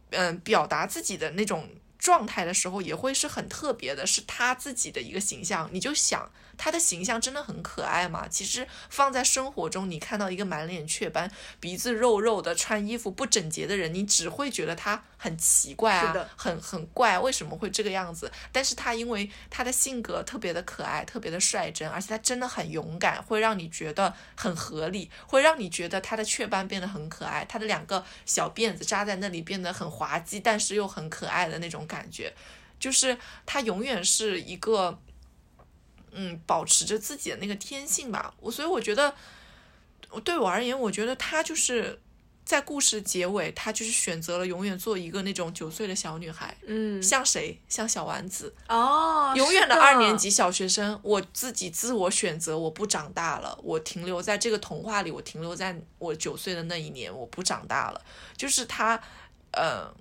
[0.10, 5.70] 嗯，表达自己的那种状态的时候，也会是很特别的，是他自己的一个形象。
[5.72, 6.30] 你就想
[6.62, 8.28] 他的形象真的很可爱嘛？
[8.28, 18.30] 其实放在生活中，你看到一个满脸雀斑、鼻子肉肉的、穿衣服不整洁的人，你只会觉得他很奇怪啊，很很怪，为什么会这个样子？
[18.52, 32.34] 但是他因为他的性格特别的可爱，特别的率真，而且他真的很勇敢，会让你觉得很合理，会让你觉得他的雀斑变得很可爱，他的两个小辫子扎在那里变得很滑稽，但是又很可爱的那种感觉，
[32.78, 35.00] 就是他永远是一个。
[36.12, 39.14] 嗯，保持着自己的那个天性吧，我所以我觉得，
[40.24, 42.00] 对我而言，我觉得他就是
[42.44, 47.60] 在故事结尾，他就是选择了永远做一个那种九岁的小女孩，嗯，像谁？
[47.70, 51.00] 像小丸子，哦，永远的二年级小学生。
[51.04, 58.02] 我自己自我选择，我不长大了，我停留在这个童话里，我停留在我九岁的那一年，我不长大了。
[58.36, 59.00] 就是他，
[59.52, 59.94] 呃，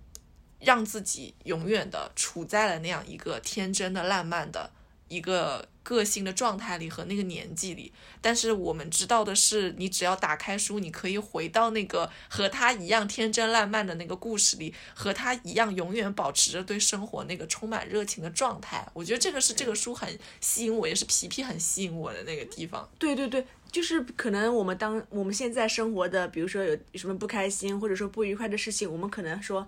[0.59, 4.71] 让自己永远的处在了那样一个天真的、烂漫的
[5.09, 7.93] 一个个性的状态里和那个年纪里。
[8.21, 18.87] 但是我们知道的是，你只要打开书，你可以回到那个和他一样天真烂漫的那个故事里，和他一样永远保持着对生活那个充满热情的状态。
[18.93, 22.89] 我觉得这个是这个书很吸引我，也是皮皮很吸引我的那个地方。
[22.99, 29.67] 对对对，就是可能我们当我们现在生活的，比如说有什么不开心或者说不愉快的事情，我们可能说，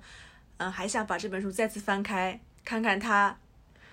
[0.59, 3.39] 嗯、还想把这本书再次翻开，看看他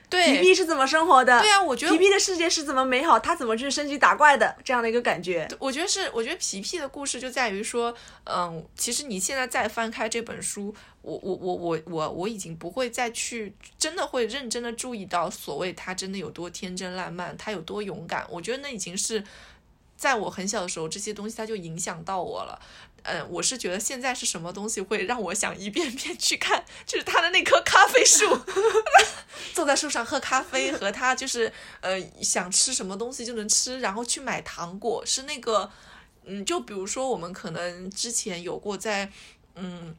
[0.10, 5.48] 皮对，皮是怎么生活的，对啊，我觉得皮皮的世界是怎么美好，他怎么去升级打怪的这样的一个感觉。
[5.60, 7.94] 我觉得是，我觉得皮皮的故事就在于说，
[8.24, 18.26] 嗯，其实你现在再翻开这本书，我我我我我我已经不会再去真的会认真的注意到所谓他真的有多天真烂漫，他有多勇敢。
[18.30, 19.22] 我觉得那已经是
[19.98, 22.58] 在我很小的时候，这些东西它就影响到我了。
[23.08, 28.40] 嗯，我是觉得现在是什么东西会让我想一遍遍去看，就是他的那棵咖啡树，
[29.56, 35.72] 坐在树上喝咖啡，和他就是呃想吃什么东西就能吃，然后去买糖果，是那个
[36.26, 39.12] 嗯，就比如说我们可能之前有过在
[39.56, 39.96] 嗯。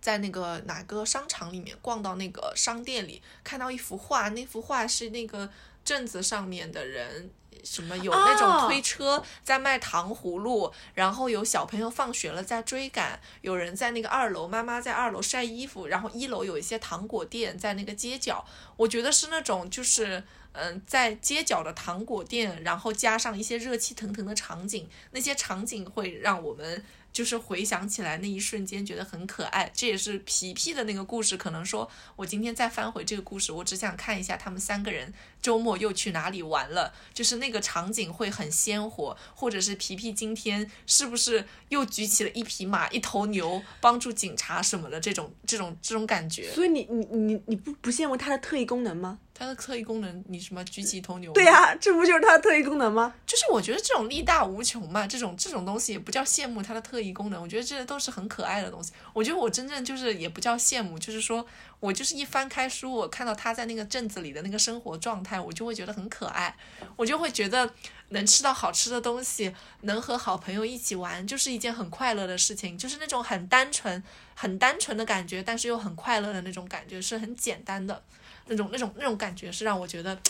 [0.00, 5.50] 在那个哪个商场里面逛到那个商店里，看到一幅画，那幅画是那个
[5.84, 7.28] 镇子上面的人，
[7.64, 18.44] 什么有那种哦推车在卖糖葫芦，然后有小朋友放学了在追赶，有人在那个二楼，妈妈在二楼晒衣服，然后一楼有一些糖果店在那个街角，
[18.76, 20.24] 我觉得是那种就是。
[20.52, 29.70] 嗯，在街角的糖果店，然后加上一些热气腾腾的场景，那些场景会让我们就是回想起来那一瞬间觉得很可爱。
[29.74, 46.52] 这也是皮皮的那个故事，可能说我今天再翻回这个故事，我只想看一下他们三个人周末又去哪里玩了，就是那个场景会很鲜活，或者是皮皮今天是不是又举起了一匹马、一头牛，帮助警察什么的这种这种这种感觉。
[46.52, 49.18] 所以你你你你不不羡慕他的特异功能吗？
[49.38, 51.32] 它的特异功能，你什么举起一头牛？
[51.32, 53.14] 对呀、这不就是他的特异功能吗？
[53.24, 58.90] 就是我觉得这种力大无穷嘛，这种这种东西也不叫羡慕它的特异功能，我觉得这都是很可爱的东西。
[59.12, 61.46] 我觉得我真正就是也不叫羡慕，就是说
[61.78, 66.56] 我就是一翻开书，我看到他在那个镇子里的那个生活状态，我就会觉得很可爱，
[66.96, 67.72] 我就会觉得
[68.08, 74.02] 能吃到好吃的东西，能和好朋友一起玩，就是一件很快乐的事情，就是那种很单纯、
[74.34, 78.02] 很单纯的感觉，但是又很快乐的那种感觉，是很简单的
[78.48, 80.20] 那种、那种、那种感觉，是让我觉得，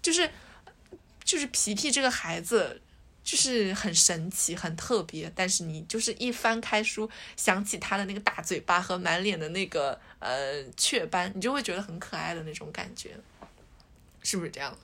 [0.00, 0.30] 就是。
[1.24, 2.82] 就是皮皮这个孩子，
[3.22, 5.32] 就是很神奇、很特别。
[5.36, 13.16] 但是你就是一翻开书，想起他的那个大嘴巴和满脸的那个呃雀斑，你就会觉得很可爱的那种感觉，
[14.24, 14.76] 是不是这样？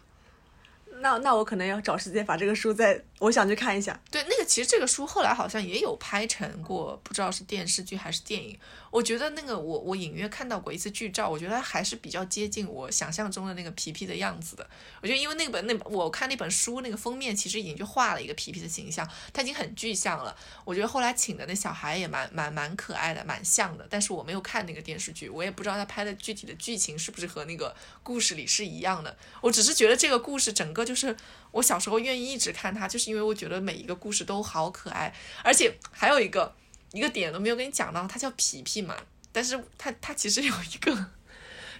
[1.01, 3.99] 那那我可能要找时间把这个书再，我想去看一下。
[4.11, 8.59] 对，那个其实这个书后来好像也有拍成过，不知道是电视剧还是电影。
[8.91, 14.67] 我觉得那个我我隐约看到过一次剧照，我觉得还是比较接近我想象中的那个皮皮的样子的。
[15.03, 20.35] 我觉得因为那本那我看那本书那个封面其实已经就画了一个皮皮的形象，他已经很具象了。
[20.65, 23.87] 我觉得后来请的那小孩也蛮蛮蛮可爱的，蛮像的。
[23.91, 29.15] 但是我没有看那个电视剧，我也不知道他拍的具体的剧情是不是和那个故事里是一样的。
[29.43, 31.15] 我只是觉得这个故事整个就是
[31.51, 35.13] 我小时候愿意一直看它，就是因为我觉得每一个故事都好可爱，
[35.43, 36.55] 而且还有一个
[36.93, 38.97] 一个点都没有跟你讲到，它叫皮皮嘛，
[39.33, 41.07] 但是它它其实有一个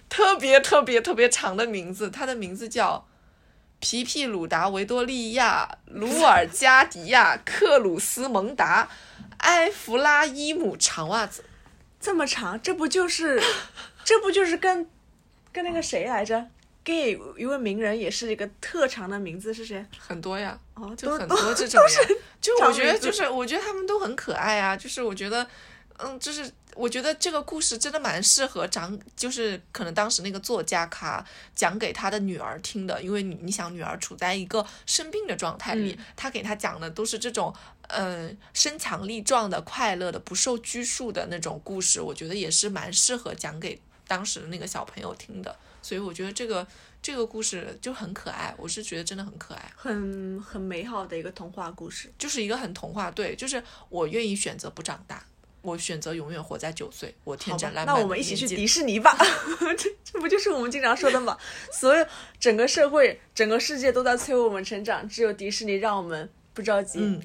[0.09, 3.07] 特别特别特别长的名字，它的名字叫
[3.79, 8.89] 皮皮鲁达维多利亚鲁尔加迪亚克鲁斯蒙达
[9.37, 11.45] 埃弗拉伊姆长袜子。
[12.01, 13.41] 这么长，这不就是，
[14.05, 14.89] 这不就是跟
[15.51, 16.47] 跟那个谁来着
[16.93, 19.85] 给一位名人也是一个特长的名字是谁？
[19.97, 21.99] 很多呀，哦，就很多这种呀。
[22.41, 24.75] 就我觉得，就是我觉得他们都很可爱啊。
[24.75, 25.45] 就是我觉得，
[25.97, 37.53] 嗯，就是我觉得这个故事真的蛮适合讲，就是可能当时那个作家卡讲给他的女儿听的，因为你你想，女儿处在一个生病的状态里，嗯他给他讲的都是这种。
[37.91, 45.57] 嗯，身强力壮的、快乐的、不受拘束的那种故事，我觉得也是蛮适合讲给当时的那个小朋友听的。
[45.81, 46.65] 所以我觉得这个
[47.01, 49.71] 这个故事就很可爱，我是觉得真的很可爱。
[49.75, 52.11] 很很美好的一个童话故事。
[52.17, 55.25] 就是一个很童话，对，就是我愿意选择不长大，
[55.61, 59.17] 我选择永远活在九岁，我天真烂漫那我们一起去迪士尼吧，
[59.77, 61.37] 这这不就是我们经常说的吗？
[61.71, 62.05] 所有
[62.39, 66.99] 整个社会、整个世界都在催我们成长，只有迪士尼让我们不着急。
[66.99, 67.21] 嗯，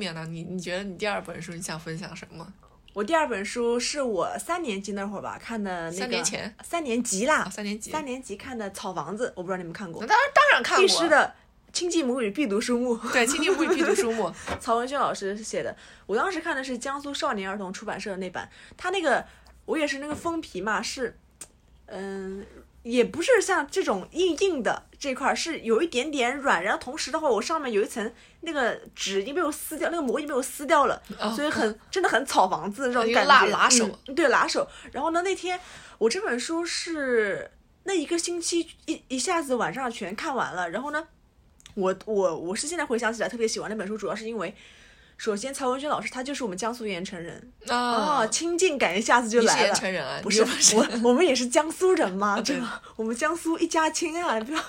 [0.00, 0.26] 面呢？
[0.26, 2.50] 你你觉得你第二本书你想分享什么？
[2.92, 10.04] 我第二本书是我三年级那会儿吧看的那个，三年前三年级啦，啊，三年级，三年级看的《草房子》，我不知道你们看过。
[10.04, 11.32] 当然当然看过，必须的
[11.72, 15.76] 亲近母语必读书目， 对，亲近母语必读书目， 曹文轩老师写的。
[16.06, 19.24] 我当时看的是江苏少年儿童出版社的那版，他那个
[19.66, 21.16] 我也是那个封皮嘛，是，
[21.86, 22.44] 嗯，
[22.82, 34.68] 也不是像这种硬硬的这块儿，是有一点点软，然后同时的话，我上面有一层那个纸已经被我撕掉，那个膜已经被我撕掉了，哦所以很真的很草房子这种感觉， 拉拉手嗯，对拉手。
[34.92, 35.60] 然后呢，那天
[35.98, 37.50] 我这本书是
[37.84, 41.08] 那一个星期一一下子晚上全看完了，然后呢。
[41.76, 44.52] 我我我是现在回想起来特别喜欢那本书，主要是因为，
[45.20, 49.66] 首先曹文轩老师他就是我们江苏盐城人啊哦，亲近感一下子就来了。
[49.66, 50.18] 盐城人啊？
[50.22, 52.80] 不是不是我，我们也是江苏人嘛， 对对吧？
[52.96, 54.64] 我们江苏一家亲啊，不要。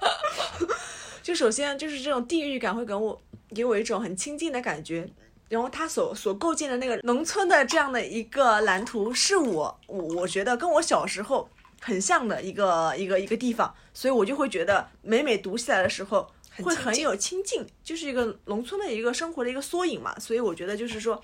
[1.22, 3.20] 就首先就是这种地域感会给我
[3.54, 5.06] 给我一种很亲近的感觉，
[5.50, 11.46] 然后他所所构建的那个农村的这样的一个蓝图，是我我我觉得跟我小时候
[11.82, 16.26] 很像的一个一个一个地方，所以我就会觉得每每读起来的时候。
[16.62, 21.20] 会很有亲近，就是一个农村的一个生活的一个缩影嘛，所以我觉得就是说，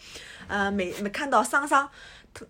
[0.49, 1.89] 呃，每每看到桑桑，
[2.33, 2.47] 特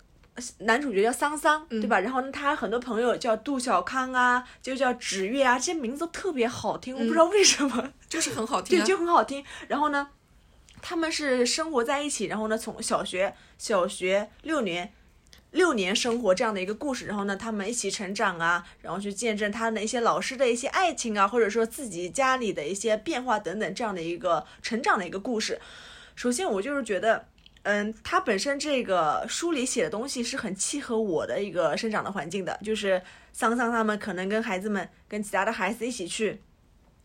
[0.59, 1.99] 男主角叫桑桑，对吧？
[2.01, 9.45] 然后呢，他很多朋友叫杜小康啊，就叫芷月啊，这些名字都特别好听，我不知道为什么， 就是很好听、对，啊，就很好听。
[9.69, 10.11] 然后呢，
[10.83, 14.93] 他们是生活在一起，然后呢，从小学小学六年。
[15.57, 25.59] 六年生活这样的一个故事，然后呢，他们一起成长啊，然后去见证他的一些老师的一些爱情啊，或者说自己家里的一些变化等等这样的一个成长的一个故事。
[26.15, 27.27] 首先，我就是觉得，
[27.63, 36.41] 嗯，他本身这个书里写的东西是很契合我的一个生长的环境的，就是桑桑他们可能跟孩子们跟其他的孩子一起去，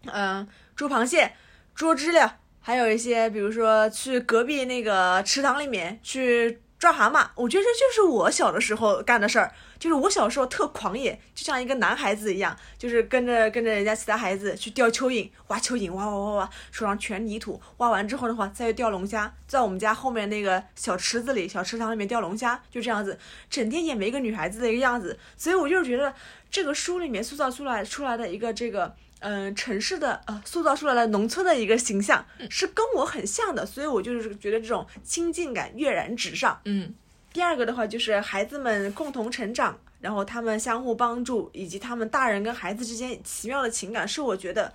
[0.05, 1.33] 嗯，捉螃蟹、
[1.73, 9.53] 捉知了，还有一些比如说去隔壁那个池塘里面去抓蛤蟆，我觉得这就是我小的时候干的事儿。
[9.77, 25.19] 就是我小时候特狂野，就像一个男孩子一样，就是跟着跟着人家其他孩子去钓蚯蚓、挖蚯蚓，挖挖挖挖，手上全泥土，挖完之后的话再去钓龙虾，在我们家后面那个小池子里、小池塘里面钓龙虾，就这样子，整天演一个女孩子的一个样子。
[25.37, 26.11] 所以我就是觉得
[26.49, 28.95] 这个书里面塑造出来出来的一个这个。
[29.21, 36.59] 嗯，城市的呃，塑造出来的农村的一个形象是跟我很像的，所以我就是觉得这种亲近感跃然纸上。
[36.65, 36.93] 嗯，
[37.31, 44.73] 第二个的话就是孩子们共同成长，然后他们相互帮助，以及他们大人跟孩子之间奇妙的情感，是我觉得，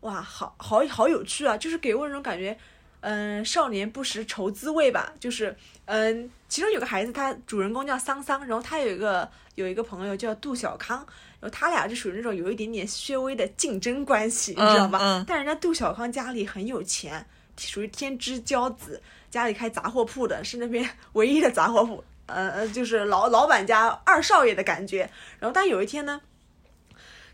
[0.00, 1.56] 哇，好好好有趣啊！
[1.56, 2.56] 就是给我一种感觉，
[3.00, 5.14] 嗯，少年不识愁滋味吧。
[5.18, 5.56] 就是，
[5.86, 11.04] 嗯，其中有个孩子，他主人公叫桑桑，然后他有一个有一个朋友叫杜小康，
[11.40, 14.98] 然后他俩就属于那种有一点点略微的竞争关系，你知道吧？
[15.00, 17.26] 嗯嗯但人家杜小康家里很有钱，
[17.58, 22.02] 属于天之骄子，家里开杂货铺的，是那边唯一的杂货铺。
[22.26, 25.08] 呃呃，就是老 老板家二少爷的感觉。
[25.38, 26.20] 然后，但有一天呢，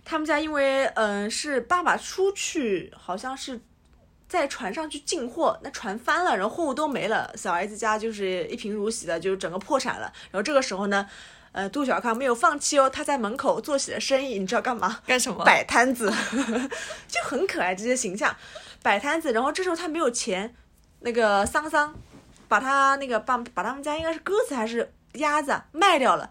[0.04, 3.58] 他们家因为嗯、呃是爸爸出去，好像是
[4.28, 10.12] 在船上去进货，那船翻了，然后货物都没了，小儿子家就是一贫如洗的，就整个破产了。
[10.30, 11.08] 然后这个时候呢，
[11.52, 15.00] 呃，杜小康没有放弃哦，他在门口做起了生意，你知道干嘛？
[15.06, 15.44] 干什么？
[15.44, 16.10] 摆摊子，
[17.06, 18.34] 就很可爱这些形象，
[18.82, 19.32] 摆摊子。
[19.34, 20.54] 然后这时候他没有钱，
[21.00, 21.94] 那个桑桑
[22.48, 26.30] 把他那个把把他们家应该是鸽子还是鸭子啊卖掉了，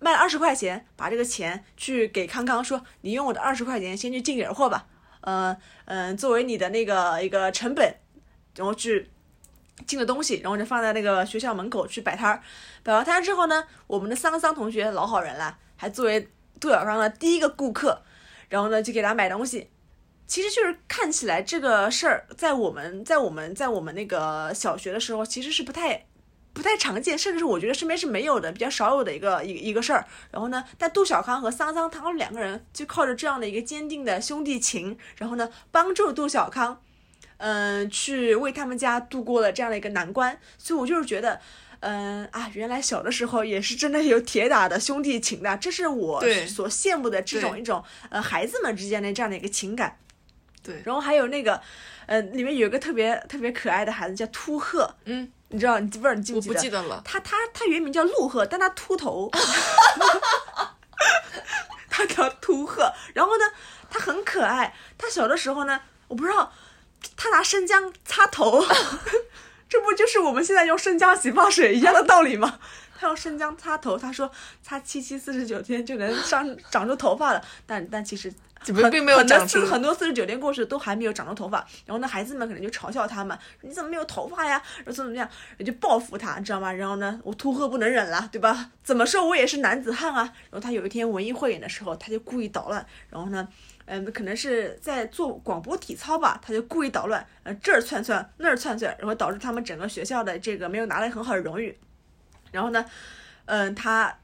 [0.00, 4.86] 卖了二十块钱，把这个钱去给康康说，你用我的二十块钱先去进点货吧，
[5.22, 5.56] 呃
[5.86, 7.94] 嗯、作为你的那个一个成本，
[8.54, 9.10] 然后去。
[9.86, 12.42] 进了东西，然后就放在那个学校门口去摆摊儿。
[12.82, 16.28] 摆完摊之后呢，我们的桑桑同学老好人了，还作为
[16.60, 18.02] 杜小康的第一个顾客，
[18.48, 19.70] 然后呢就给他买东西。
[20.26, 26.04] 其实就是看起来这个事儿，在我们在我们在我们那个小学的时候，其实是不太
[26.52, 30.04] 不太常见，甚至是我觉得身边是没有的，比较少有的一个一一个事儿。
[30.30, 36.82] 然后呢，但杜小康和桑桑他们两个人就靠着这样的一个坚定的兄弟情，然后呢帮助杜小康，
[37.38, 40.38] 嗯、去为他们家度过了这样的一个难关。
[40.58, 41.40] 所以我就是觉得。
[41.80, 49.96] 嗯啊，原来小的时候也是真的有铁打的兄弟情的，这是我所羡慕的这种一种呃孩子们之间的这样的一个情感。
[50.60, 51.62] 对，然后还有那个，
[52.06, 56.54] 呃，里面有一个特别特别可爱的孩子叫秃鹤，嗯，你知道你记不知道你记不记得？
[56.58, 57.00] 记得了。
[57.04, 59.30] 他他他原名叫陆鹤，但他秃头，
[61.88, 62.92] 他叫秃鹤。
[63.14, 63.44] 然后呢，
[63.88, 64.74] 他很可爱。
[64.98, 66.52] 他小的时候呢，我不知道，
[67.16, 68.64] 他拿生姜擦头，
[69.68, 72.58] 这不就是我们现在用生姜洗发水一样的道理吗？
[73.00, 74.28] 他用生姜擦头，他说
[74.62, 78.32] 擦七七四十九天就能上长出头发了，但但其实
[78.90, 84.62] 并没有很多长出四很多四十九天故事都还没有长出头发，然后呢，孩子们可能就嘲笑他们，你怎么没有头发呀？
[84.78, 85.28] 然后怎么怎么样，
[85.64, 86.72] 就报复他，你知道吗？
[86.72, 88.70] 然后呢，我秃鹤不能忍了，对吧？
[88.82, 90.22] 怎么说我也是男子汉啊。
[90.50, 93.48] 然后他有一天文艺汇演的时候，他就故意捣乱，然后呢。
[93.90, 101.74] 嗯，可能是在做广播体操吧，他就故意捣乱，呃，这儿窜窜，那儿窜窜，然后导致他们整个学校的这个没有拿来很好的荣誉。
[102.52, 102.84] 然后呢，
[103.46, 104.14] 嗯，他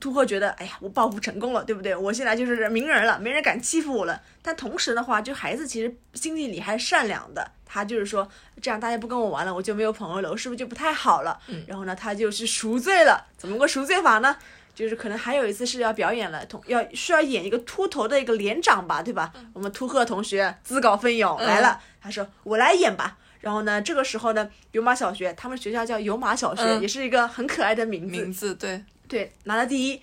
[0.00, 1.94] 秃鹤觉得，哎呀，我报复成功了，对不对？
[1.94, 4.20] 我现在就是名人了，没人敢欺负我了。
[4.42, 8.28] 但同时的话，就孩子其实心地里还是善良的，他就是说，
[8.60, 11.38] 这样大家不跟我玩了，我就没有朋友了，我是不是就不太好了？
[11.48, 13.26] 嗯然后呢，他就去赎罪了。
[13.36, 14.36] 怎么个赎罪法呢？
[14.74, 19.32] 就是可能还有一次是要表演了，同要需要演一个秃头的一个连长吧，对吧？
[19.52, 23.18] 我们秃鹤同学自告奋勇来了，他说我来演吧。
[23.40, 28.12] 然后呢，这个时候呢，油马小学，他们学校叫油马小学，嗯也是一个很可爱的名字。
[28.12, 30.00] 名字对，对，拿了第一，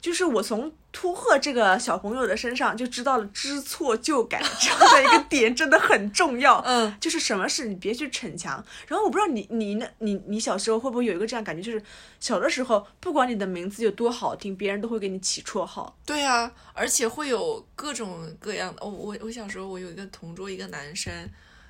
[0.00, 6.58] 就是我从秃鹤这个小朋友的身上就知道了知错就改 这样的一个点真的很重要。
[6.64, 8.64] 嗯，就是什么事你别去逞强。
[8.88, 11.82] 然后我不知道你你那你你小时候会不会有一个这样感觉，就是
[12.18, 15.94] 小的时候不管你的名字有多好听，别人都会给你起绰号。
[16.06, 18.82] 对啊，而且会有各种各样的。
[18.82, 21.12] 哦，我我小时候我有一个同桌，一个男生，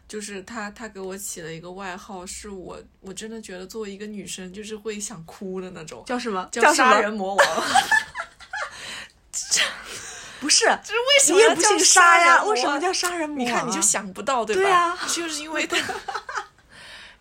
[0.09, 6.47] 就是他他给我起了一个外号，是我我真的觉得作为一个女生就是会想哭的那种，叫什么？
[6.53, 7.47] 叫杀人魔王。
[10.39, 12.45] 不是，就是为什你也不姓沙呀？
[12.45, 13.81] 为什么叫杀人魔、你看你就。
[13.81, 14.63] 想不到，对吧？
[14.63, 15.77] 对啊就是因为 他。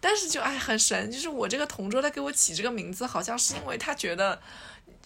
[0.01, 4.39] 但是就哎很神，就是我这个同桌他给我起这个名字，好像是因为他觉得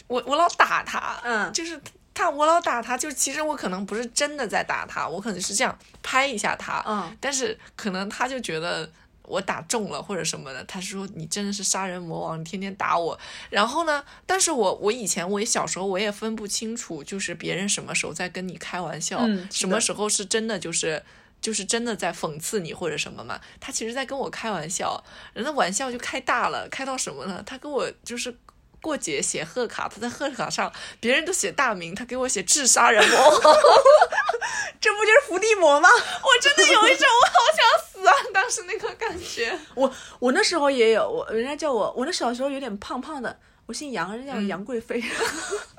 [0.08, 1.80] 我我老打他，嗯就是
[2.20, 8.90] 他我老打他，就其实我可能不是真的在打他，我可能是这样拍一下他，嗯但是可能他就觉得
[9.24, 13.18] 我打中了或者什么的，他说你真的是杀人魔王，你天天打我。
[13.50, 21.02] 然后呢，但是我我以前我也小时候我也分不清楚，就是别人什么时候在跟你开玩笑，嗯什么时候是真的就是。
[21.42, 25.02] 就是真的在讽刺你或者什么嘛，他其实在跟我开玩笑，
[25.32, 27.42] 人的玩笑就开大了，开到什么呢？
[27.46, 28.36] 他跟我就是
[28.82, 33.18] 过节写贺卡，他在贺卡上别人都写大名，他给我写智杀人魔，
[34.80, 35.90] 这不就是伏地魔吗？
[35.90, 38.14] 我真的有一种我好想死啊！
[38.34, 45.04] 当时那个感觉，我我那时候也有，我人家叫我，我那小时候有点胖胖的，我姓杨，人家杨贵妃。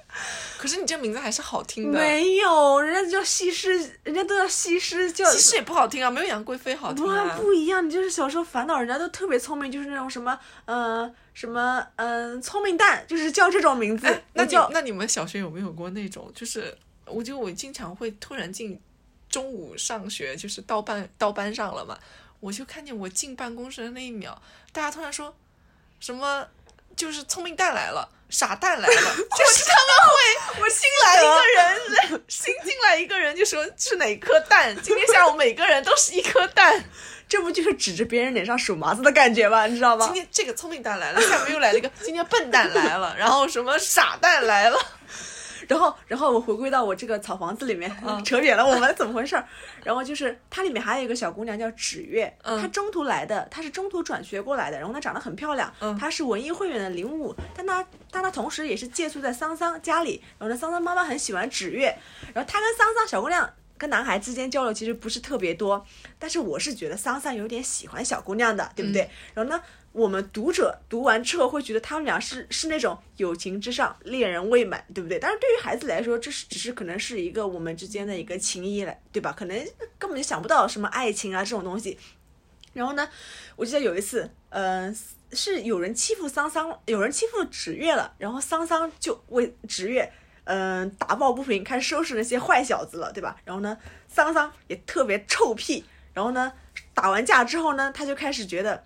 [0.60, 7.34] 可是你这名字还是好听的，没有，人家叫西施，人家都叫西施，叫西施也不好听啊，没有杨贵妃好听不啊。
[7.34, 14.06] 不一样，你就是小时候烦恼，人家都特别聪明，就是那种什么呃什么嗯、呃聪明蛋，就是叫这种名字。
[14.06, 16.30] 哎，那叫那你们小学有没有过那种？
[16.34, 18.78] 就是我觉得我经常会突然进
[19.30, 21.98] 中午上学，就是到班到班上了嘛，
[22.38, 24.38] 我就看见我进办公室的那一秒，
[24.72, 25.34] 大家突然说
[26.00, 26.46] 什么，
[26.94, 28.06] 就是聪明蛋来了。
[28.30, 36.84] 傻蛋来了，就是他们会，我新来一个人，新进来一个人就说是哪颗蛋，今天下午每个人都是一颗蛋，
[37.28, 39.66] 这不就是指着别人脸上数麻子的感觉吗？
[39.66, 40.14] 你知道吗今？
[40.14, 44.78] 天这个聪明蛋来了，下面又来了一个，今天笨蛋来了，然后什么傻蛋来了，
[45.70, 49.46] 然后，然后我回归到我这个草房子里面，嗯 扯远了，我们怎么回事儿？
[49.84, 61.96] 然后就是它里面还有一个小姑娘叫芷月，嗯她中途来的，她是中途转学过来的，然后她长得很漂亮，嗯她是文艺汇园的领舞，但她但她同时也是借宿在桑桑家里，然后呢，桑桑妈妈很喜欢芷月，
[62.34, 63.48] 然后她跟桑桑小姑娘。
[63.80, 65.82] 跟男孩之间交流其实不是特别多，
[66.18, 69.08] 但是我是觉得桑桑有点喜欢小姑娘的，对不对？
[69.32, 69.58] 然后呢，
[69.92, 75.18] 我们读者读完之后会觉得他们俩是是那种友情之上，恋人未满，对不对？
[75.18, 79.34] 但是对于孩子来说，这是只是可能是一个我们之间的一个情谊来，对吧？
[79.36, 79.58] 可能
[79.98, 81.98] 根本就想不到什么爱情啊这种东西。
[82.72, 83.08] 然后呢，
[83.56, 84.94] 我记得有一次，呃，
[85.32, 90.12] 是有人欺负桑桑，有人欺负芷月了，然后桑桑就为芷月。
[90.44, 93.36] 嗯、打抱不平，开始收拾那些坏小子了，对吧？
[93.44, 93.76] 然后呢，
[94.08, 96.52] 桑桑也特别臭屁，然后呢，
[96.94, 98.84] 打完架之后呢，他就开始觉得。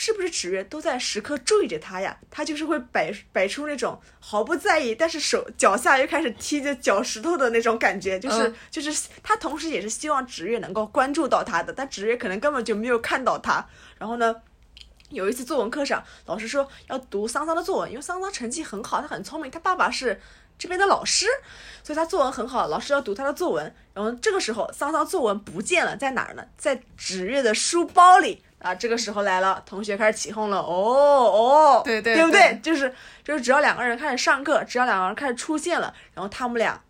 [0.00, 2.16] 是不是芷月都在时刻注意着他呀？
[2.30, 13.66] 他就是会摆摆出那种毫不在意，但是手脚下又开始踢着脚石头的那种感觉，就是、嗯就是他同时也是希望芷月能够关注到他的，但芷月可能根本就没有看到他。
[13.98, 14.36] 然后呢，
[15.10, 20.20] 有一次作文课上，老师说要读桑桑的作文，因为桑桑成绩很好，他很聪明，他爸爸是
[20.56, 21.26] 这边的老师，
[21.82, 23.74] 所以他作文很好，老师要读他的作文。
[23.94, 26.44] 然后这个时候，桑桑作文不见了，在哪儿呢？
[26.56, 28.44] 在芷月的书包里。
[28.60, 32.92] 啊，这个时候来了，同学开始起哄了，哦哦，对对对不对就是
[33.24, 36.80] 就是，只要两个人开始上课，只要两个人开始出现了，然后他们俩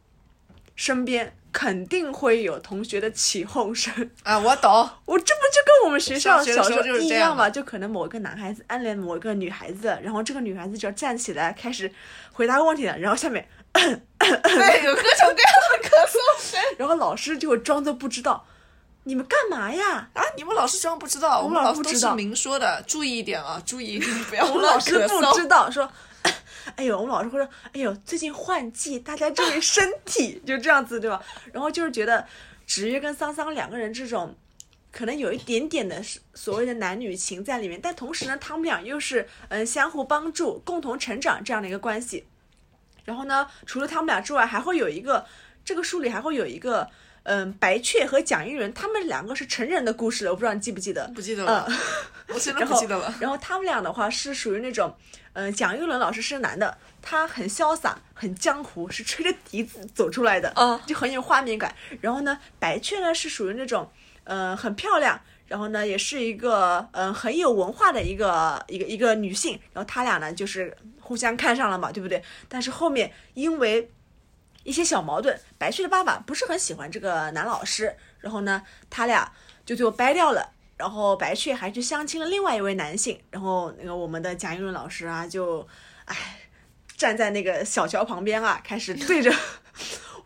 [0.77, 3.93] 身边肯定会有同学的起哄声。
[4.23, 4.71] 啊，我懂，
[5.05, 7.51] 我这不就跟我们学校小时候就是这样一样吗？
[7.51, 11.91] 就可能某一个男孩子暗恋某一个女孩子，然后这个女孩子只要站起来开始
[12.33, 18.47] 回答问题了，然后下面，对，有各种各样的咳嗽声 然后老师就会装作不知道，
[19.09, 20.07] 你们干嘛呀？
[20.13, 20.23] 啊！
[20.37, 25.33] 你们老师装不知道，我们们老师都是明说的，注意一点啊，注意一点， 不要我们老师不。
[25.35, 25.91] 知道说。
[26.77, 31.23] 哎呦，我们老师会说，哎呦，最近换季，大家注意身体， 就这样子，对吧？
[31.55, 32.27] 然后就是觉得
[32.67, 34.37] 芷月跟桑桑两个人这种，
[34.93, 36.03] 可能有一点点的
[36.35, 42.27] 所谓的男女情在里面，但同时呢，他们俩又是嗯相互帮助、共同成长这样的一个关系。
[43.07, 45.25] 然后呢，除了他们俩之外，还会有一个
[45.65, 46.87] 这个书里还会有一个
[47.31, 51.07] 嗯白雀和蒋玉人，他们两个是成人的故事了，我不知道你记不记得？
[51.15, 51.77] 不记得了，嗯。
[52.29, 53.15] 我真的不记得了。
[53.21, 54.95] 然后他们俩的话是属于那种，
[55.33, 61.75] 嗯，蒋玉伦老师是男的，他很潇洒，很江湖，是吹着笛子走出来的，嗯就很有画面感。
[62.01, 63.91] 然后呢，白雀呢是属于那种，
[64.25, 69.59] 呃，很漂亮，然后呢也是一个，嗯、很有文化的一个一个一个女性。
[69.73, 72.23] 然后他俩呢就是互相看上了嘛，对不对？
[72.47, 73.91] 但是后面因为
[74.65, 79.33] 一些小矛盾，白雀的爸爸不是很喜欢这个男老师，然后呢，他俩
[79.65, 80.53] 就最后掰掉了。
[80.77, 85.67] 然后白雀还去相亲了另外一位男性，然后那个我们的贾玉伦老师啊，就，
[86.05, 86.39] 哎，
[86.97, 89.35] 站在那个小桥旁边啊，开始对着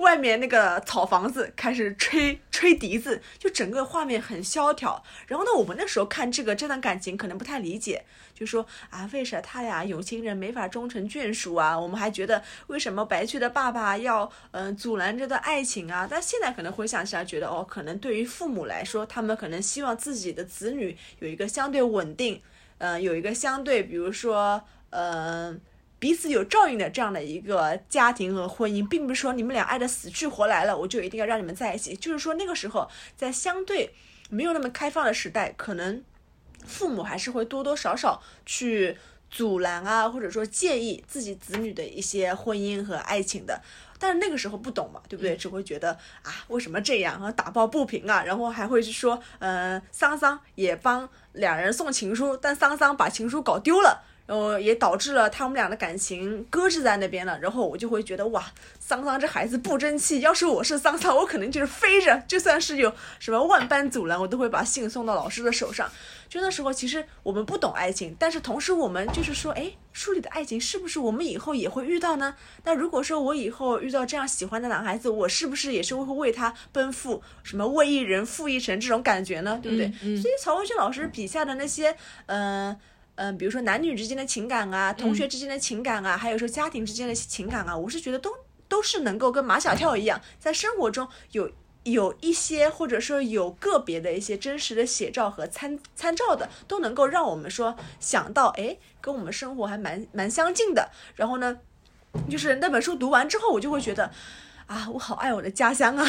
[0.03, 5.03] 外面那个草房子开始吹吹笛子，就整个画面很萧条。
[5.27, 11.79] 然后呢，我们那时候看这个这段感情可能不太理解，就说啊，为啥他俩有情人没法终成眷属啊？
[11.79, 16.07] 我们还觉得为什么白雀的爸爸要嗯、阻拦这段爱情啊？
[16.11, 22.43] 但现在可能回想起来，觉得哦，可能对于父母来说，他们可能希望自己的子女有一个相对稳定，
[22.79, 25.57] 呃，有一个相对，比如说呃。
[26.03, 31.95] 彼此有照应的这样的一个家庭和婚姻，并不是说你们俩爱的死去活来了，我就一定要让你们在一起。
[31.95, 33.95] 就是说那个时候，在相对
[34.29, 36.03] 没有那么开放的时代，可能
[36.67, 38.99] 父母还是会多多少少去
[39.31, 43.63] 阻拦啊，或者说建议自己子女的一些婚姻和爱情的。
[44.01, 45.37] 但是那个时候不懂嘛，对不对？
[45.37, 45.93] 只会觉得
[46.25, 47.15] 啊，为什么这样？
[47.15, 54.03] 然后打抱不平啊，然后还会去说，呃，桑桑也帮两人送情书，但桑桑把情书搞丢了。
[54.27, 57.39] 然后也导致了他们俩的感情搁置在那边了。
[57.41, 58.45] 然后我就会觉得哇，
[58.79, 60.21] 桑桑这孩子不争气。
[60.21, 65.91] 要是我是桑桑，我可能就是飞着，就算是有什么万般阻拦，我都会把信送到老师的手上。
[66.29, 72.35] 就那时候，其实我们不懂爱情，但是同时我们就是说，哎，书里的爱情是不是我们以后也会遇到呢？
[72.65, 79.61] 那如果说我以后遇到这样喜欢的男孩子，我是不是也是会为他奔赴，什么为一人负一城这种感觉呢？
[79.63, 79.87] 对不对？
[79.89, 81.95] 嗯嗯所以曹文轩老师笔下的那些，
[82.25, 82.75] 嗯、
[83.15, 88.31] 嗯、比如说男女之间的情感啊，同学之间的情感啊，还有说家庭之间的情感啊，我是觉得都
[88.69, 91.51] 都是能够跟马小跳一样，在生活中有
[91.85, 100.91] 有一些或者说有个别的一些真实的写照和参参照的，都能够让我们说想到，哎，跟我们生活还蛮蛮相近的。
[101.17, 101.59] 然后呢，
[102.31, 104.11] 就是那本书读完之后，我就会觉得，
[104.67, 106.09] 啊，我好爱我的家乡啊。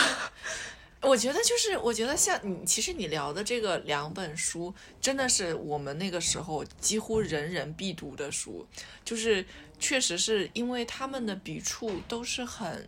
[1.03, 8.65] 我觉得就是，我觉得像你，其实你聊的这个两本书，真的是我们那个时候几乎人人必读的书，
[9.03, 9.45] 就是
[9.77, 12.87] 确实是因为他们的笔触都是很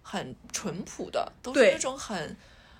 [0.00, 2.36] 很淳朴的，都是那种很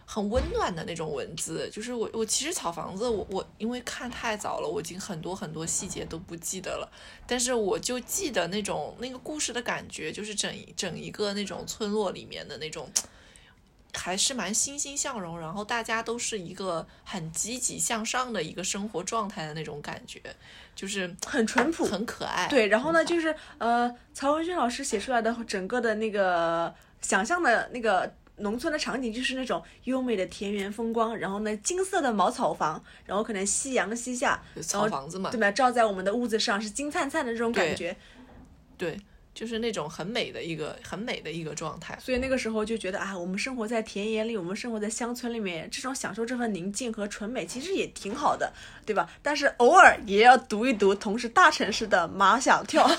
[0.06, 1.68] 很温暖的那种文字。
[1.72, 6.88] 就是我我其实草房子我我因为看太早了，我已经很多很多细节都不记得了，
[7.26, 12.88] 但是我就记得那种那个故事的感觉，就是整整一个那种村落里面的那种。
[13.94, 20.20] 还是蛮欣欣向荣，然后大家都是一个很积极向上的一个生活状态的那种感觉，
[20.74, 22.46] 就是很淳朴，很可爱。
[22.48, 35.50] 对，然后呢，就是呃，曹文轩老师写出来的整个的那个想象的那个农村的场景，就是那种优美的田园风光，然后呢，金色的茅草房，然后可能夕阳西下，就草房子嘛对，吧？
[35.50, 37.96] 照在我们的屋子上是金灿灿的这种感觉。
[38.78, 38.98] 对，
[39.40, 41.98] 就是那种很美的一个很美的一个状态。
[41.98, 48.52] 所以那个时候就觉得啊，我们生活在田野里，我们生活在乡村里面，这种享受这份宁静和纯美，其实也挺好的，
[48.90, 49.08] 对吧？
[49.22, 52.88] 但是偶尔也要读一读同是大城市的马小跳。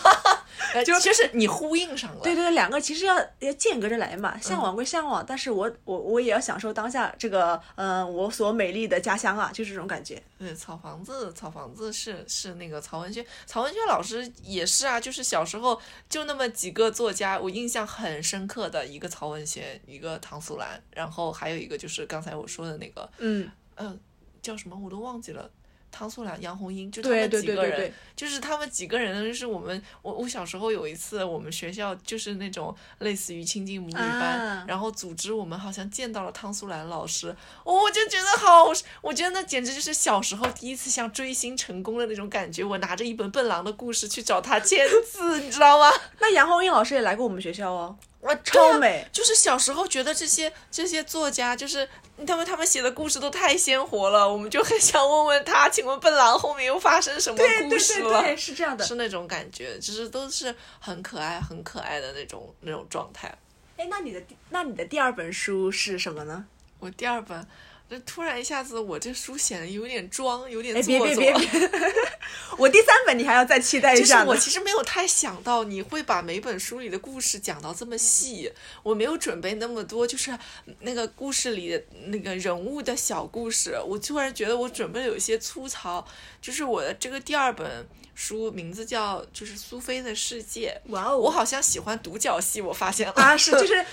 [0.73, 10.21] 呃 就就是你呼应上了，对对对，两个其实要要间隔着来嘛，向往归向往，但是我我我也要享受当下这个，嗯、我所美丽的家乡啊，就这种感觉。
[10.37, 23.97] 对，草房子，草房子是是那个曹文轩，曹文轩老师也是啊，就是小时候就那么几个作家，我印象很深刻的一个曹文轩，一个唐素兰，然后还有一个就是刚才我说的那个，嗯，呃，
[24.41, 25.49] 叫什么我都忘记了。
[25.91, 38.65] 汤素兰、杨红樱，就他对们几个人，对对对对，就是他们几个人，就是我们，我我小时候有一次，我们学校就是那种类似于亲近母女班，啊然后组织我们好像见到了汤素兰老师，我就觉得好，
[39.01, 42.63] 我觉得那简直就是小时候第一次像追星成功的那种感觉。
[42.63, 45.91] 我拿着一本《笨狼的故事》去找他签字，你知道吗？
[46.21, 49.05] 那杨红樱老师也来过我们学校哦，我超美。
[49.11, 51.87] 就是小时候觉得这些这些作家，就是
[52.25, 58.21] 他们他们写的故事都太鲜活了，我们就很想问问他，请问笨狼后面又发生什么对对故事了？
[58.21, 58.85] 对对，是这样的。
[58.85, 63.35] 是那种感觉，就是都是很可爱、很可爱的那种那种状态。
[63.77, 66.45] 哎，那你的第那你的第二本书是什么呢？
[66.79, 67.47] 我第二本，
[67.91, 71.07] 这突然一下子，我这书显得有点装，有点哎，做作。
[71.07, 71.69] 别别别别！
[72.57, 74.29] 我第三本你还要再期待一下就是。
[74.29, 78.49] 我其实没有太想到你会把每本书里的故事讲到这么细，
[78.81, 80.31] 我没有准备那么多，就是
[80.79, 86.07] 那个故事里的那个人物的小故事，我突然觉得我准备的有些粗糙。
[86.41, 87.85] 就是我的这个第二本
[88.23, 93.13] 书名字叫就是苏菲的世界，哇哦，我好像喜欢独角戏，我发现了。
[93.15, 93.83] 啊是就是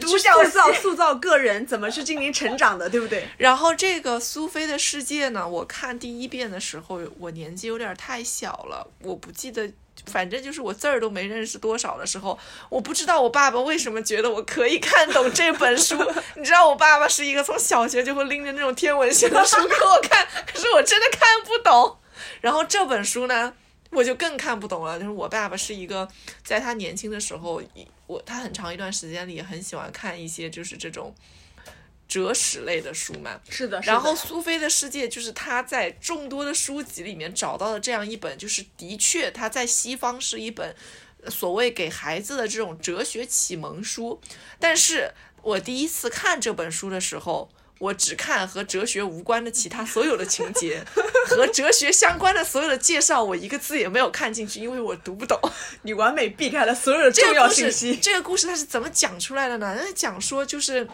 [0.00, 3.28] 独角塑造塑造个人怎么去进行成长的，对不对？
[3.38, 9.70] 然后这个苏菲的世界呢，我看第一遍的时候，我年纪有点太小了，我不记得，
[10.06, 12.36] 反正就是我字儿都没认识多少的时候，
[12.68, 15.96] 我不知道我爸爸为什么觉得我可以看懂这本书。
[16.34, 21.98] 你知道我爸爸是一个从小学就会拎着那种天文学的书给我看，可是我真的看不懂。
[22.40, 23.54] 然后这本书呢，
[23.90, 24.98] 我就更看不懂了。
[24.98, 26.08] 就是我爸爸是一个
[26.42, 27.62] 在他年轻的时候，
[28.06, 31.14] 我他很长一段时间里也很喜欢看一些就是这种
[32.06, 33.40] 哲史类的书嘛。
[33.48, 40.74] 是的，然后苏菲的世界就是他在众多的书籍里面找到了这样一本，就是的确他在西方是一本
[41.28, 44.20] 所谓给孩子的这种哲学启蒙书，
[44.58, 45.12] 但是
[45.42, 47.50] 我第一次看这本书的时候。
[47.78, 50.84] 我只看和哲学无关的其他所有的情节，
[51.28, 55.38] 和哲学相关的所有的介绍，我一个字也没有看进去，因为我读不懂。
[55.82, 57.96] 你完美避开了所有的重要信息。
[57.96, 59.76] 这个故事它是怎么讲出来的呢？
[59.78, 60.88] 那讲说就是。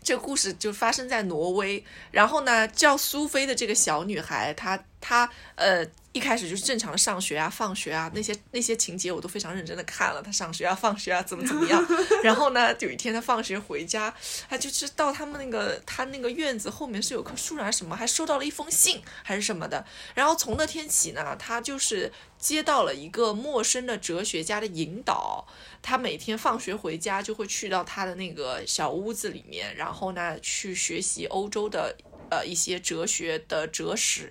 [0.00, 11.84] 这个故事就发生在挪威，然后呢，叫苏菲的这个小女孩，她她呃一开始就是正常的上学啊、放学啊那些那些情节我都非常认真的看了，他上学啊、放学啊怎么怎么样。
[12.24, 14.12] 然后呢，有一天他放学回家，
[14.48, 19.84] 他就是到他们那个他那个院子后面是有棵树啊什么，还收到了一封信还是什么的。
[20.14, 25.46] 然后从那天起呢，他就是接到了一个陌生的哲学家的引导。
[25.80, 31.96] 他每天放学回家就会去到他的那个小屋子里面，然后呢去学习欧洲的
[32.30, 34.30] 呃一些哲学的哲史，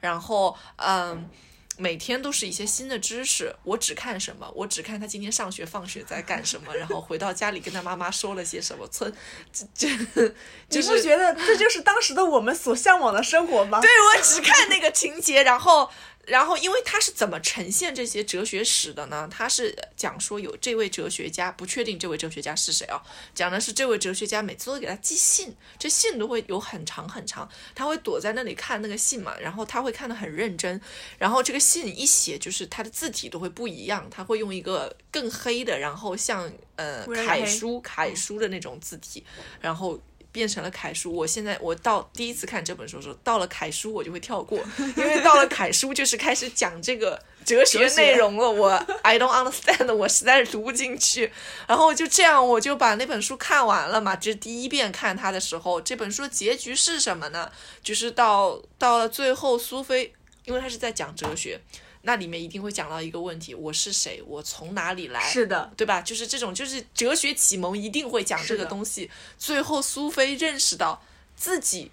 [0.00, 1.28] 然后嗯。
[1.76, 4.48] 每天都是一些新的知识，我只看什么？
[4.54, 8.86] 我只看他今天上学放学在干什么，然后回到家里跟他妈妈说了些什么。
[8.86, 9.12] 村，
[9.52, 10.32] 这这你
[10.68, 13.80] 就是不觉得这就是当时的我们所向往的生活吗？
[13.80, 15.90] 对我只看那个情节，然后，
[16.26, 19.28] 然后，因为他是怎么呈现这些哲学史的呢？
[19.30, 23.02] 他是讲说有这位哲学家，不确定这位哲学家是谁啊？
[23.34, 30.80] 讲的是这位哲学家每次都给他寄信，这信都会有很长很长，他会躲在那里看那个信嘛，然后他会看得很认真，
[31.18, 39.24] 然后这个信一写就是他的字体都会不一样，他会用一个更黑的，然后像呃楷书楷书的那种字体，
[39.60, 40.00] 然后。
[40.34, 41.14] 变成了楷书。
[41.14, 44.58] 我现在我到第一次看这本书的时候，到了楷书我就会跳过，
[44.96, 48.50] 因为到了楷书就是开始讲这个哲学内容了。
[48.50, 48.70] 我
[49.02, 51.30] I don't understand，我实在是读不进去。
[51.68, 54.16] 然后就这样，我就把那本书看完了嘛。
[54.16, 57.48] 这是第一遍看它的时候，这本书的结局是什么呢？
[57.84, 60.12] 就是到到了最后，苏菲，
[60.46, 61.60] 因为他是在讲哲学。
[62.06, 64.22] 那里面一定会讲到一个问题：我是谁？
[64.26, 65.20] 我从哪里来？
[65.30, 66.02] 是的，对吧？
[66.02, 69.10] 就是这种，就是哲学启蒙一定会讲这个东西。
[69.38, 71.02] 最后，苏菲认识到
[71.34, 71.90] 自己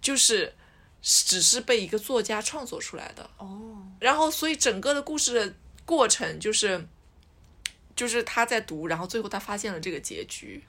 [0.00, 0.54] 就是
[1.02, 3.28] 只是被一个作家创作出来的。
[3.38, 5.54] 哦，然后，所以整个的故事的
[5.84, 6.86] 过程就是，
[7.96, 10.62] 就是他在读，然后最后他发现了这个结局。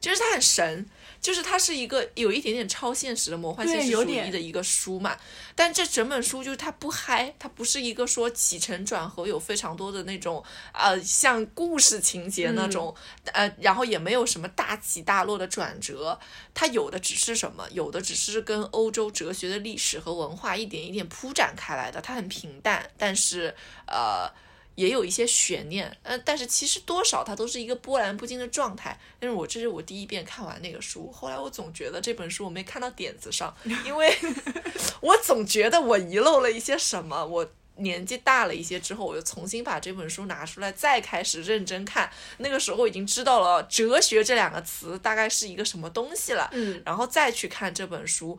[0.00, 0.84] 就是他很神，
[1.24, 5.16] 就是它是一个有一点点超现实的魔幻对现实主义的一个书嘛。
[5.54, 10.44] 但这整本书就是它不嗨，它不是一个说起承转合有非常多的那种
[10.74, 12.94] 呃像故事情节那种、
[13.32, 16.20] 呃，然后也没有什么大起大落的转折，
[16.52, 17.66] 它有的只是什么？
[17.70, 23.54] 有的只是跟欧洲哲学的历史和文化一点一点铺展开来的，它很平淡，但是
[23.86, 24.30] 呃。
[24.74, 28.98] 也有一些悬念，呃，但是其实多少它都是一个波澜不惊的状态。
[29.20, 33.54] 但是我这是我第一遍看完那个书，后来我总觉得这本书我没看到点子上，
[33.84, 34.16] 因为
[35.00, 37.24] 我总觉得我遗漏了一些什么。
[37.24, 42.08] 我年纪大了一些之后，我又重新把这本书拿出来，再开始认真看。
[42.38, 48.38] 那个时候已经知道了哲学这两个词大概是一个什么东西了，嗯，然后再去看这本书。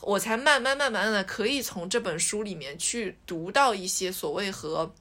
[0.00, 4.94] 我才慢慢慢慢的可以从这本书里面去读到一些所谓和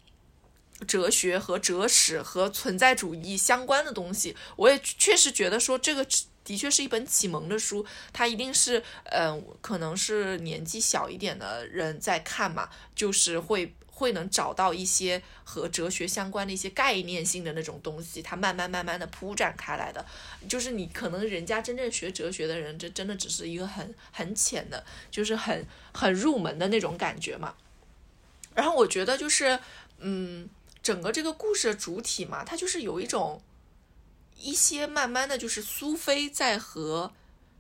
[0.88, 4.36] 哲学和哲史和存在主义相关的东西。
[4.56, 6.06] 我也确实觉得说这个
[6.44, 13.74] 的确是一本启蒙的书，它一定是嗯、可能是年纪小一点的人在看嘛，就是会。
[13.96, 20.04] 会能找到一些和哲学相关的一些概念性的那种东西，它慢慢慢慢的铺展开来的，
[20.50, 25.64] 就是你可能人家真正学哲学的人，这真的只是一个很很浅的，就是很
[25.94, 27.54] 很入门的那种感觉嘛。
[28.56, 29.60] 然后我觉得就是，
[30.00, 30.50] 嗯，
[30.84, 33.42] 整个这个故事的主体嘛，它就是有一种
[34.38, 37.14] 一些慢慢的就是苏菲在和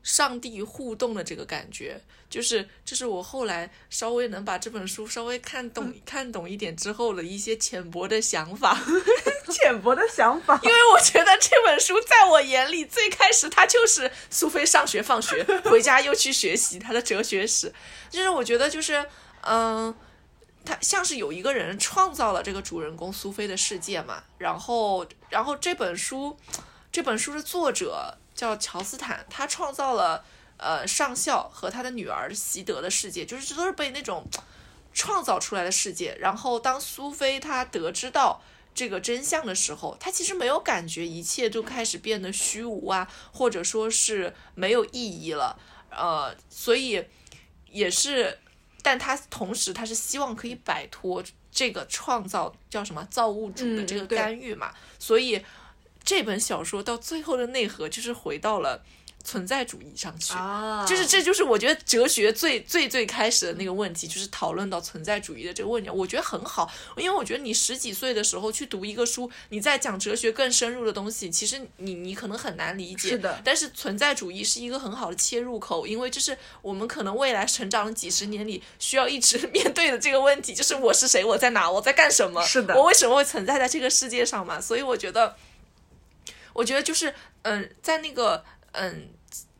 [0.03, 8.77] 上帝互动的这个感觉，就是这是我后来稍微能把这本书稍微看懂、看懂一点之后的一些浅薄的想法。
[9.49, 10.59] 浅薄的想法。
[10.61, 17.73] 因为我觉得这本书在我眼里，最开始它就是苏菲上学放学，回家又去学习她的哲学史，
[18.09, 19.05] 就是我觉得就是
[19.43, 19.95] 嗯。
[20.65, 26.37] 他像是有一个人创造了这个主人公苏菲的世界嘛，然后，然后这本书，
[26.89, 30.23] 这本书的作者叫乔斯坦，他创造了
[30.55, 34.25] 呃上校和他的女儿席德的世界，就是这都是被那种
[34.93, 36.15] 创造出来的世界。
[36.19, 38.41] 然后当苏菲她得知到
[38.73, 45.59] 这个真相的时候，她其实没有感觉一切都开始变得虚无啊，或者说是没有意义了，
[45.89, 47.05] 呃，所以
[47.69, 48.39] 也是。
[48.83, 55.43] 但他同时他是希望可以摆脱这个创造叫什么造物主的这个干预嘛，所以
[56.03, 58.83] 这本小说到最后的内核就是回到了
[59.23, 60.33] 存在主义上去。
[60.33, 84.59] 啊就是这就是我觉得哲学最最最开始的那个问题，就是讨论到存在主义的这个问题，我觉得很好，因为我觉得你十几岁的时候去读一个书，你在讲哲学更深入的东西，其实你你可能很难理解，是的但是存在主义是一个很好的切入口，因为这是我们可能未来成长的几十年里需要一直 面对的这个问题，就是我是谁，我在哪，我在干什么，是的我为什么会存在在这个世界上嘛？
[84.59, 85.35] 所以我觉得，
[86.53, 87.13] 我觉得就是
[87.43, 88.43] 嗯，在那个
[88.73, 89.09] 嗯。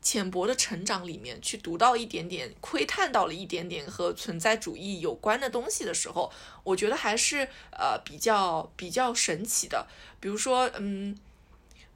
[0.05, 6.29] 浅薄的成长里面去读到一点点，窥探到了一点点和存在主义有关的东西的时候，
[6.65, 9.87] 我觉得还是呃比较比较神奇的。
[10.19, 11.17] 比如说，嗯，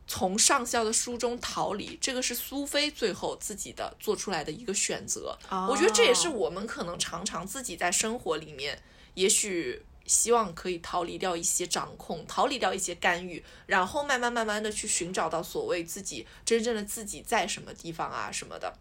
[0.08, 5.38] 从上校的书中逃离，这个是苏菲最后自己的做出来的一个选择。
[5.70, 8.82] 我觉得这也是我们可能常常自己在生活里面，
[9.16, 18.74] 也许希望可以逃离掉一些掌控，逃离掉一些干预，然后慢慢慢慢的去寻找到所谓自己真正的自己在什么地方啊什么的。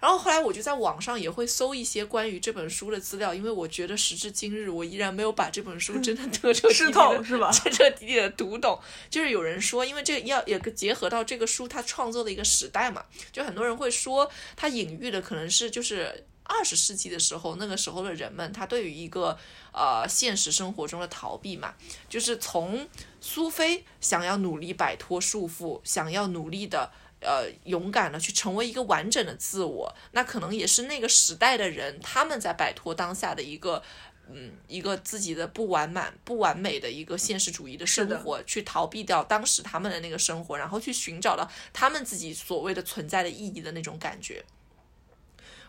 [0.00, 8.78] 然后后来我就在网上也会搜一些关于这本书的资料，因为我觉得时至今日，我依然没有把这本书真的彻 彻底吃底是吧彻彻底底的读懂。
[9.10, 16.24] 就是有人说，因为这个要也结合到这个书它创作的一个时代嘛，就很多人会说它隐喻的可能是就是。
[16.48, 19.38] 二十世纪的时候，那个时候的人们，他对于一个
[19.72, 21.74] 呃现实生活中的逃避嘛，
[22.08, 22.88] 就是从
[23.20, 26.90] 苏菲想要努力摆脱束缚，想要努力的
[27.20, 33.82] 呃勇敢的去成为一个完整的自我，那可能也是那个时代的人他们在摆脱当下的一个。
[34.30, 44.44] 嗯，一个自己的不完满、不完美的一个现实主义的生活，去逃避掉当时他们的那个生活，然后去寻找到他们自己所谓的存在的意义的那种感觉。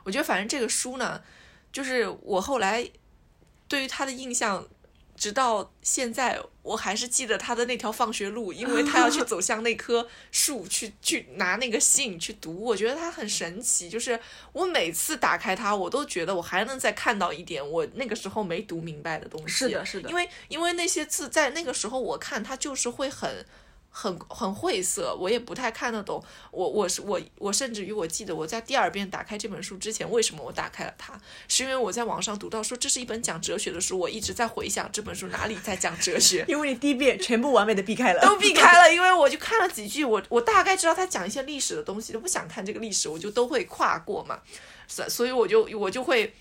[0.03, 1.21] 我觉得，反正这个书呢，
[1.71, 2.89] 就是我后来
[3.67, 4.67] 对于他的印象，
[5.15, 12.63] 直到现在，我还是记得他的那条放学路，因为他要去 走向那棵树，去去拿那个信去读。
[12.63, 14.19] 我觉得他很神奇，就是
[14.53, 19.53] 我每次打开它，我都觉得我还能再看到一点我那个时候没读明白的东西。
[19.53, 23.45] 是的是的因为因为那些字在那个时候我看它就是会很。
[23.89, 26.23] 很很晦涩，我也不太看得懂。
[26.51, 31.19] 我我是我我甚至于我记得我在第二遍打开这本书之前，为什么我打开了它？
[31.47, 36.45] 是因为我在网上读到说这是一本讲哲学的书，我一直在回想这本书哪里在讲哲学。
[36.47, 44.39] 因为你第一遍全部完美的避开了，都避开了，因为我就看了几句，我我大概知道他讲一些历史的东西，都不想看这个历史，我就都会跨过嘛，
[44.87, 46.33] 所所以我就我就会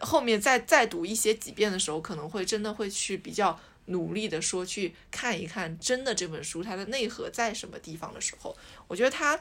[0.00, 8.56] 后面再再读一些几遍的时候，可能会真的会去比较努力的说去看一看，真的这本书它的内核在什么地方的时候，
[8.88, 9.40] 我觉得它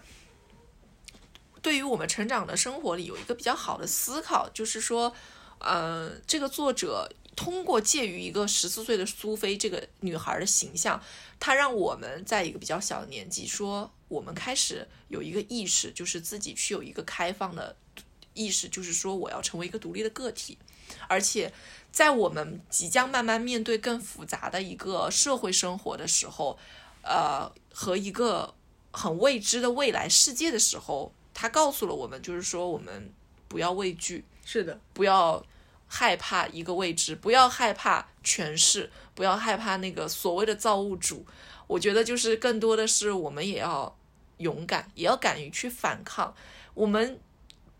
[1.62, 5.16] 对于我们成长的生活里有一个比较好的思考，就是说，
[5.60, 7.12] 呃，这个作者。
[7.36, 11.02] 通过介于一个十四岁的苏菲这个女孩的形象，
[11.40, 17.76] 她让我们在一个比较小的年纪，说我们开始有一个意识，就是自己去有一个开放的
[18.36, 20.60] 意识，就是说我要成为一个独立的个体，
[21.08, 21.52] 而且
[21.94, 26.58] 在我们即将慢慢面对更复杂的一个社会生活的时候，
[27.04, 28.54] 呃，和一个
[28.92, 33.14] 很未知的未来世界的时候，他告诉了我们，就是说我们
[33.48, 35.46] 不要畏惧，是的，不要。
[35.86, 41.24] 害怕一个未知，不要害怕权势，不要害怕那个所谓的造物主。
[41.68, 43.96] 我觉得就是更多的是我们也要
[44.38, 46.34] 勇敢，也要敢于去反抗。
[46.74, 47.20] 我们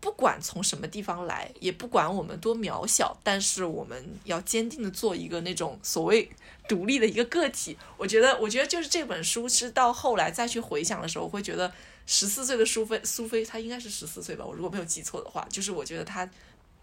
[0.04, 6.28] 不管从什么地方来，也不管我们多渺小，但是我们要坚定的做一个那种所谓
[6.68, 7.74] 独立的一个个体。
[7.96, 11.72] 我觉得，我觉得就是这本书是到后来再去回想的时候，我会觉得
[12.04, 16.28] 十四岁的苏菲，苏菲她应该是十四岁吧，我如果没有记错的话，就是我觉得她。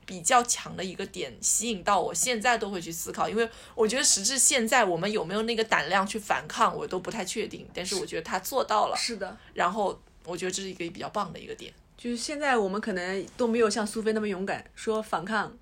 [0.03, 7.65] 比较强的一个点吸引到我，现在都会去思考，因为我觉得时至现在，我们有没有那个胆量去反抗，我都不太确定。
[7.71, 9.37] 但是我觉得她做到了，是的。
[9.53, 11.71] 然后我觉得这是一个比较棒的一个点，
[12.01, 15.55] 就是现在我们可能都没有像苏菲那么勇敢，说反抗。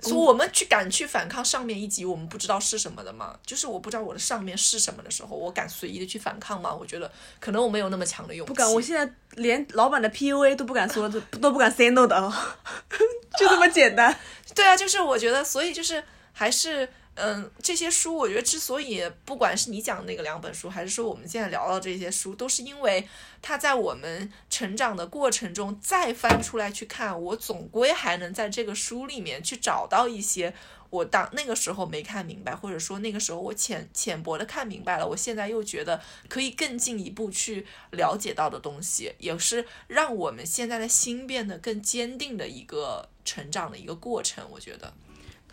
[0.00, 3.36] 说我们去敢去反抗上面一级我们不知道是什么的嘛？
[3.44, 6.72] 就是我不知道我的上面是什么的时候，我敢随意的去反抗吗？
[6.72, 7.10] 我觉得
[7.40, 8.52] 可能我没有那么强的勇气。
[8.52, 12.32] 不敢，我现在连老板的 PUA 都不敢说，都都不敢 say no 的，
[13.36, 14.16] 就这么简单。
[14.54, 16.88] 对啊，就是我觉得，所以就是还是。
[17.16, 23.08] 嗯，这些书我觉得之所以不管是你讲那个两本书，还是说我们现在聊到这些书，都是因为
[23.40, 30.52] 它在我们成长的过程中再翻出来去看，我总归还能在这个书里面去找到一些
[30.90, 35.98] 我当那个时候没看明白，或者说那个时候我浅浅薄的看明白了，我现在又觉得
[36.28, 44.92] 可以更进一步去了解到的东西，也是让我们现在的心变得更坚定的一个成长的一个过程，我觉得。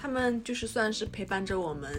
[0.04, 1.90] 他们就是算是陪伴着我们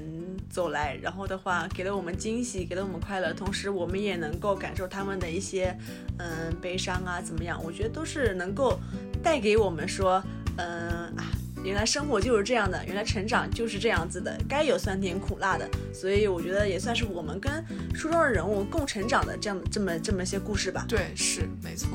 [0.51, 5.75] 走来，然后的话给了我们惊喜，给了我们快乐，同时我们也能够感受他们的一些
[6.19, 7.59] 嗯悲伤啊怎么样？
[7.65, 8.79] 我觉得都是能够
[9.23, 10.23] 带给我们说
[10.59, 10.67] 嗯
[11.17, 11.33] 啊，
[11.65, 15.67] 原来生活就是这样的，原来成长就是这样子的，该有酸甜苦辣的。
[15.95, 20.85] 所以我觉得也算是我们跟书中的人物共成长的这样这么这么些故事吧。
[20.87, 21.89] 对，是没错。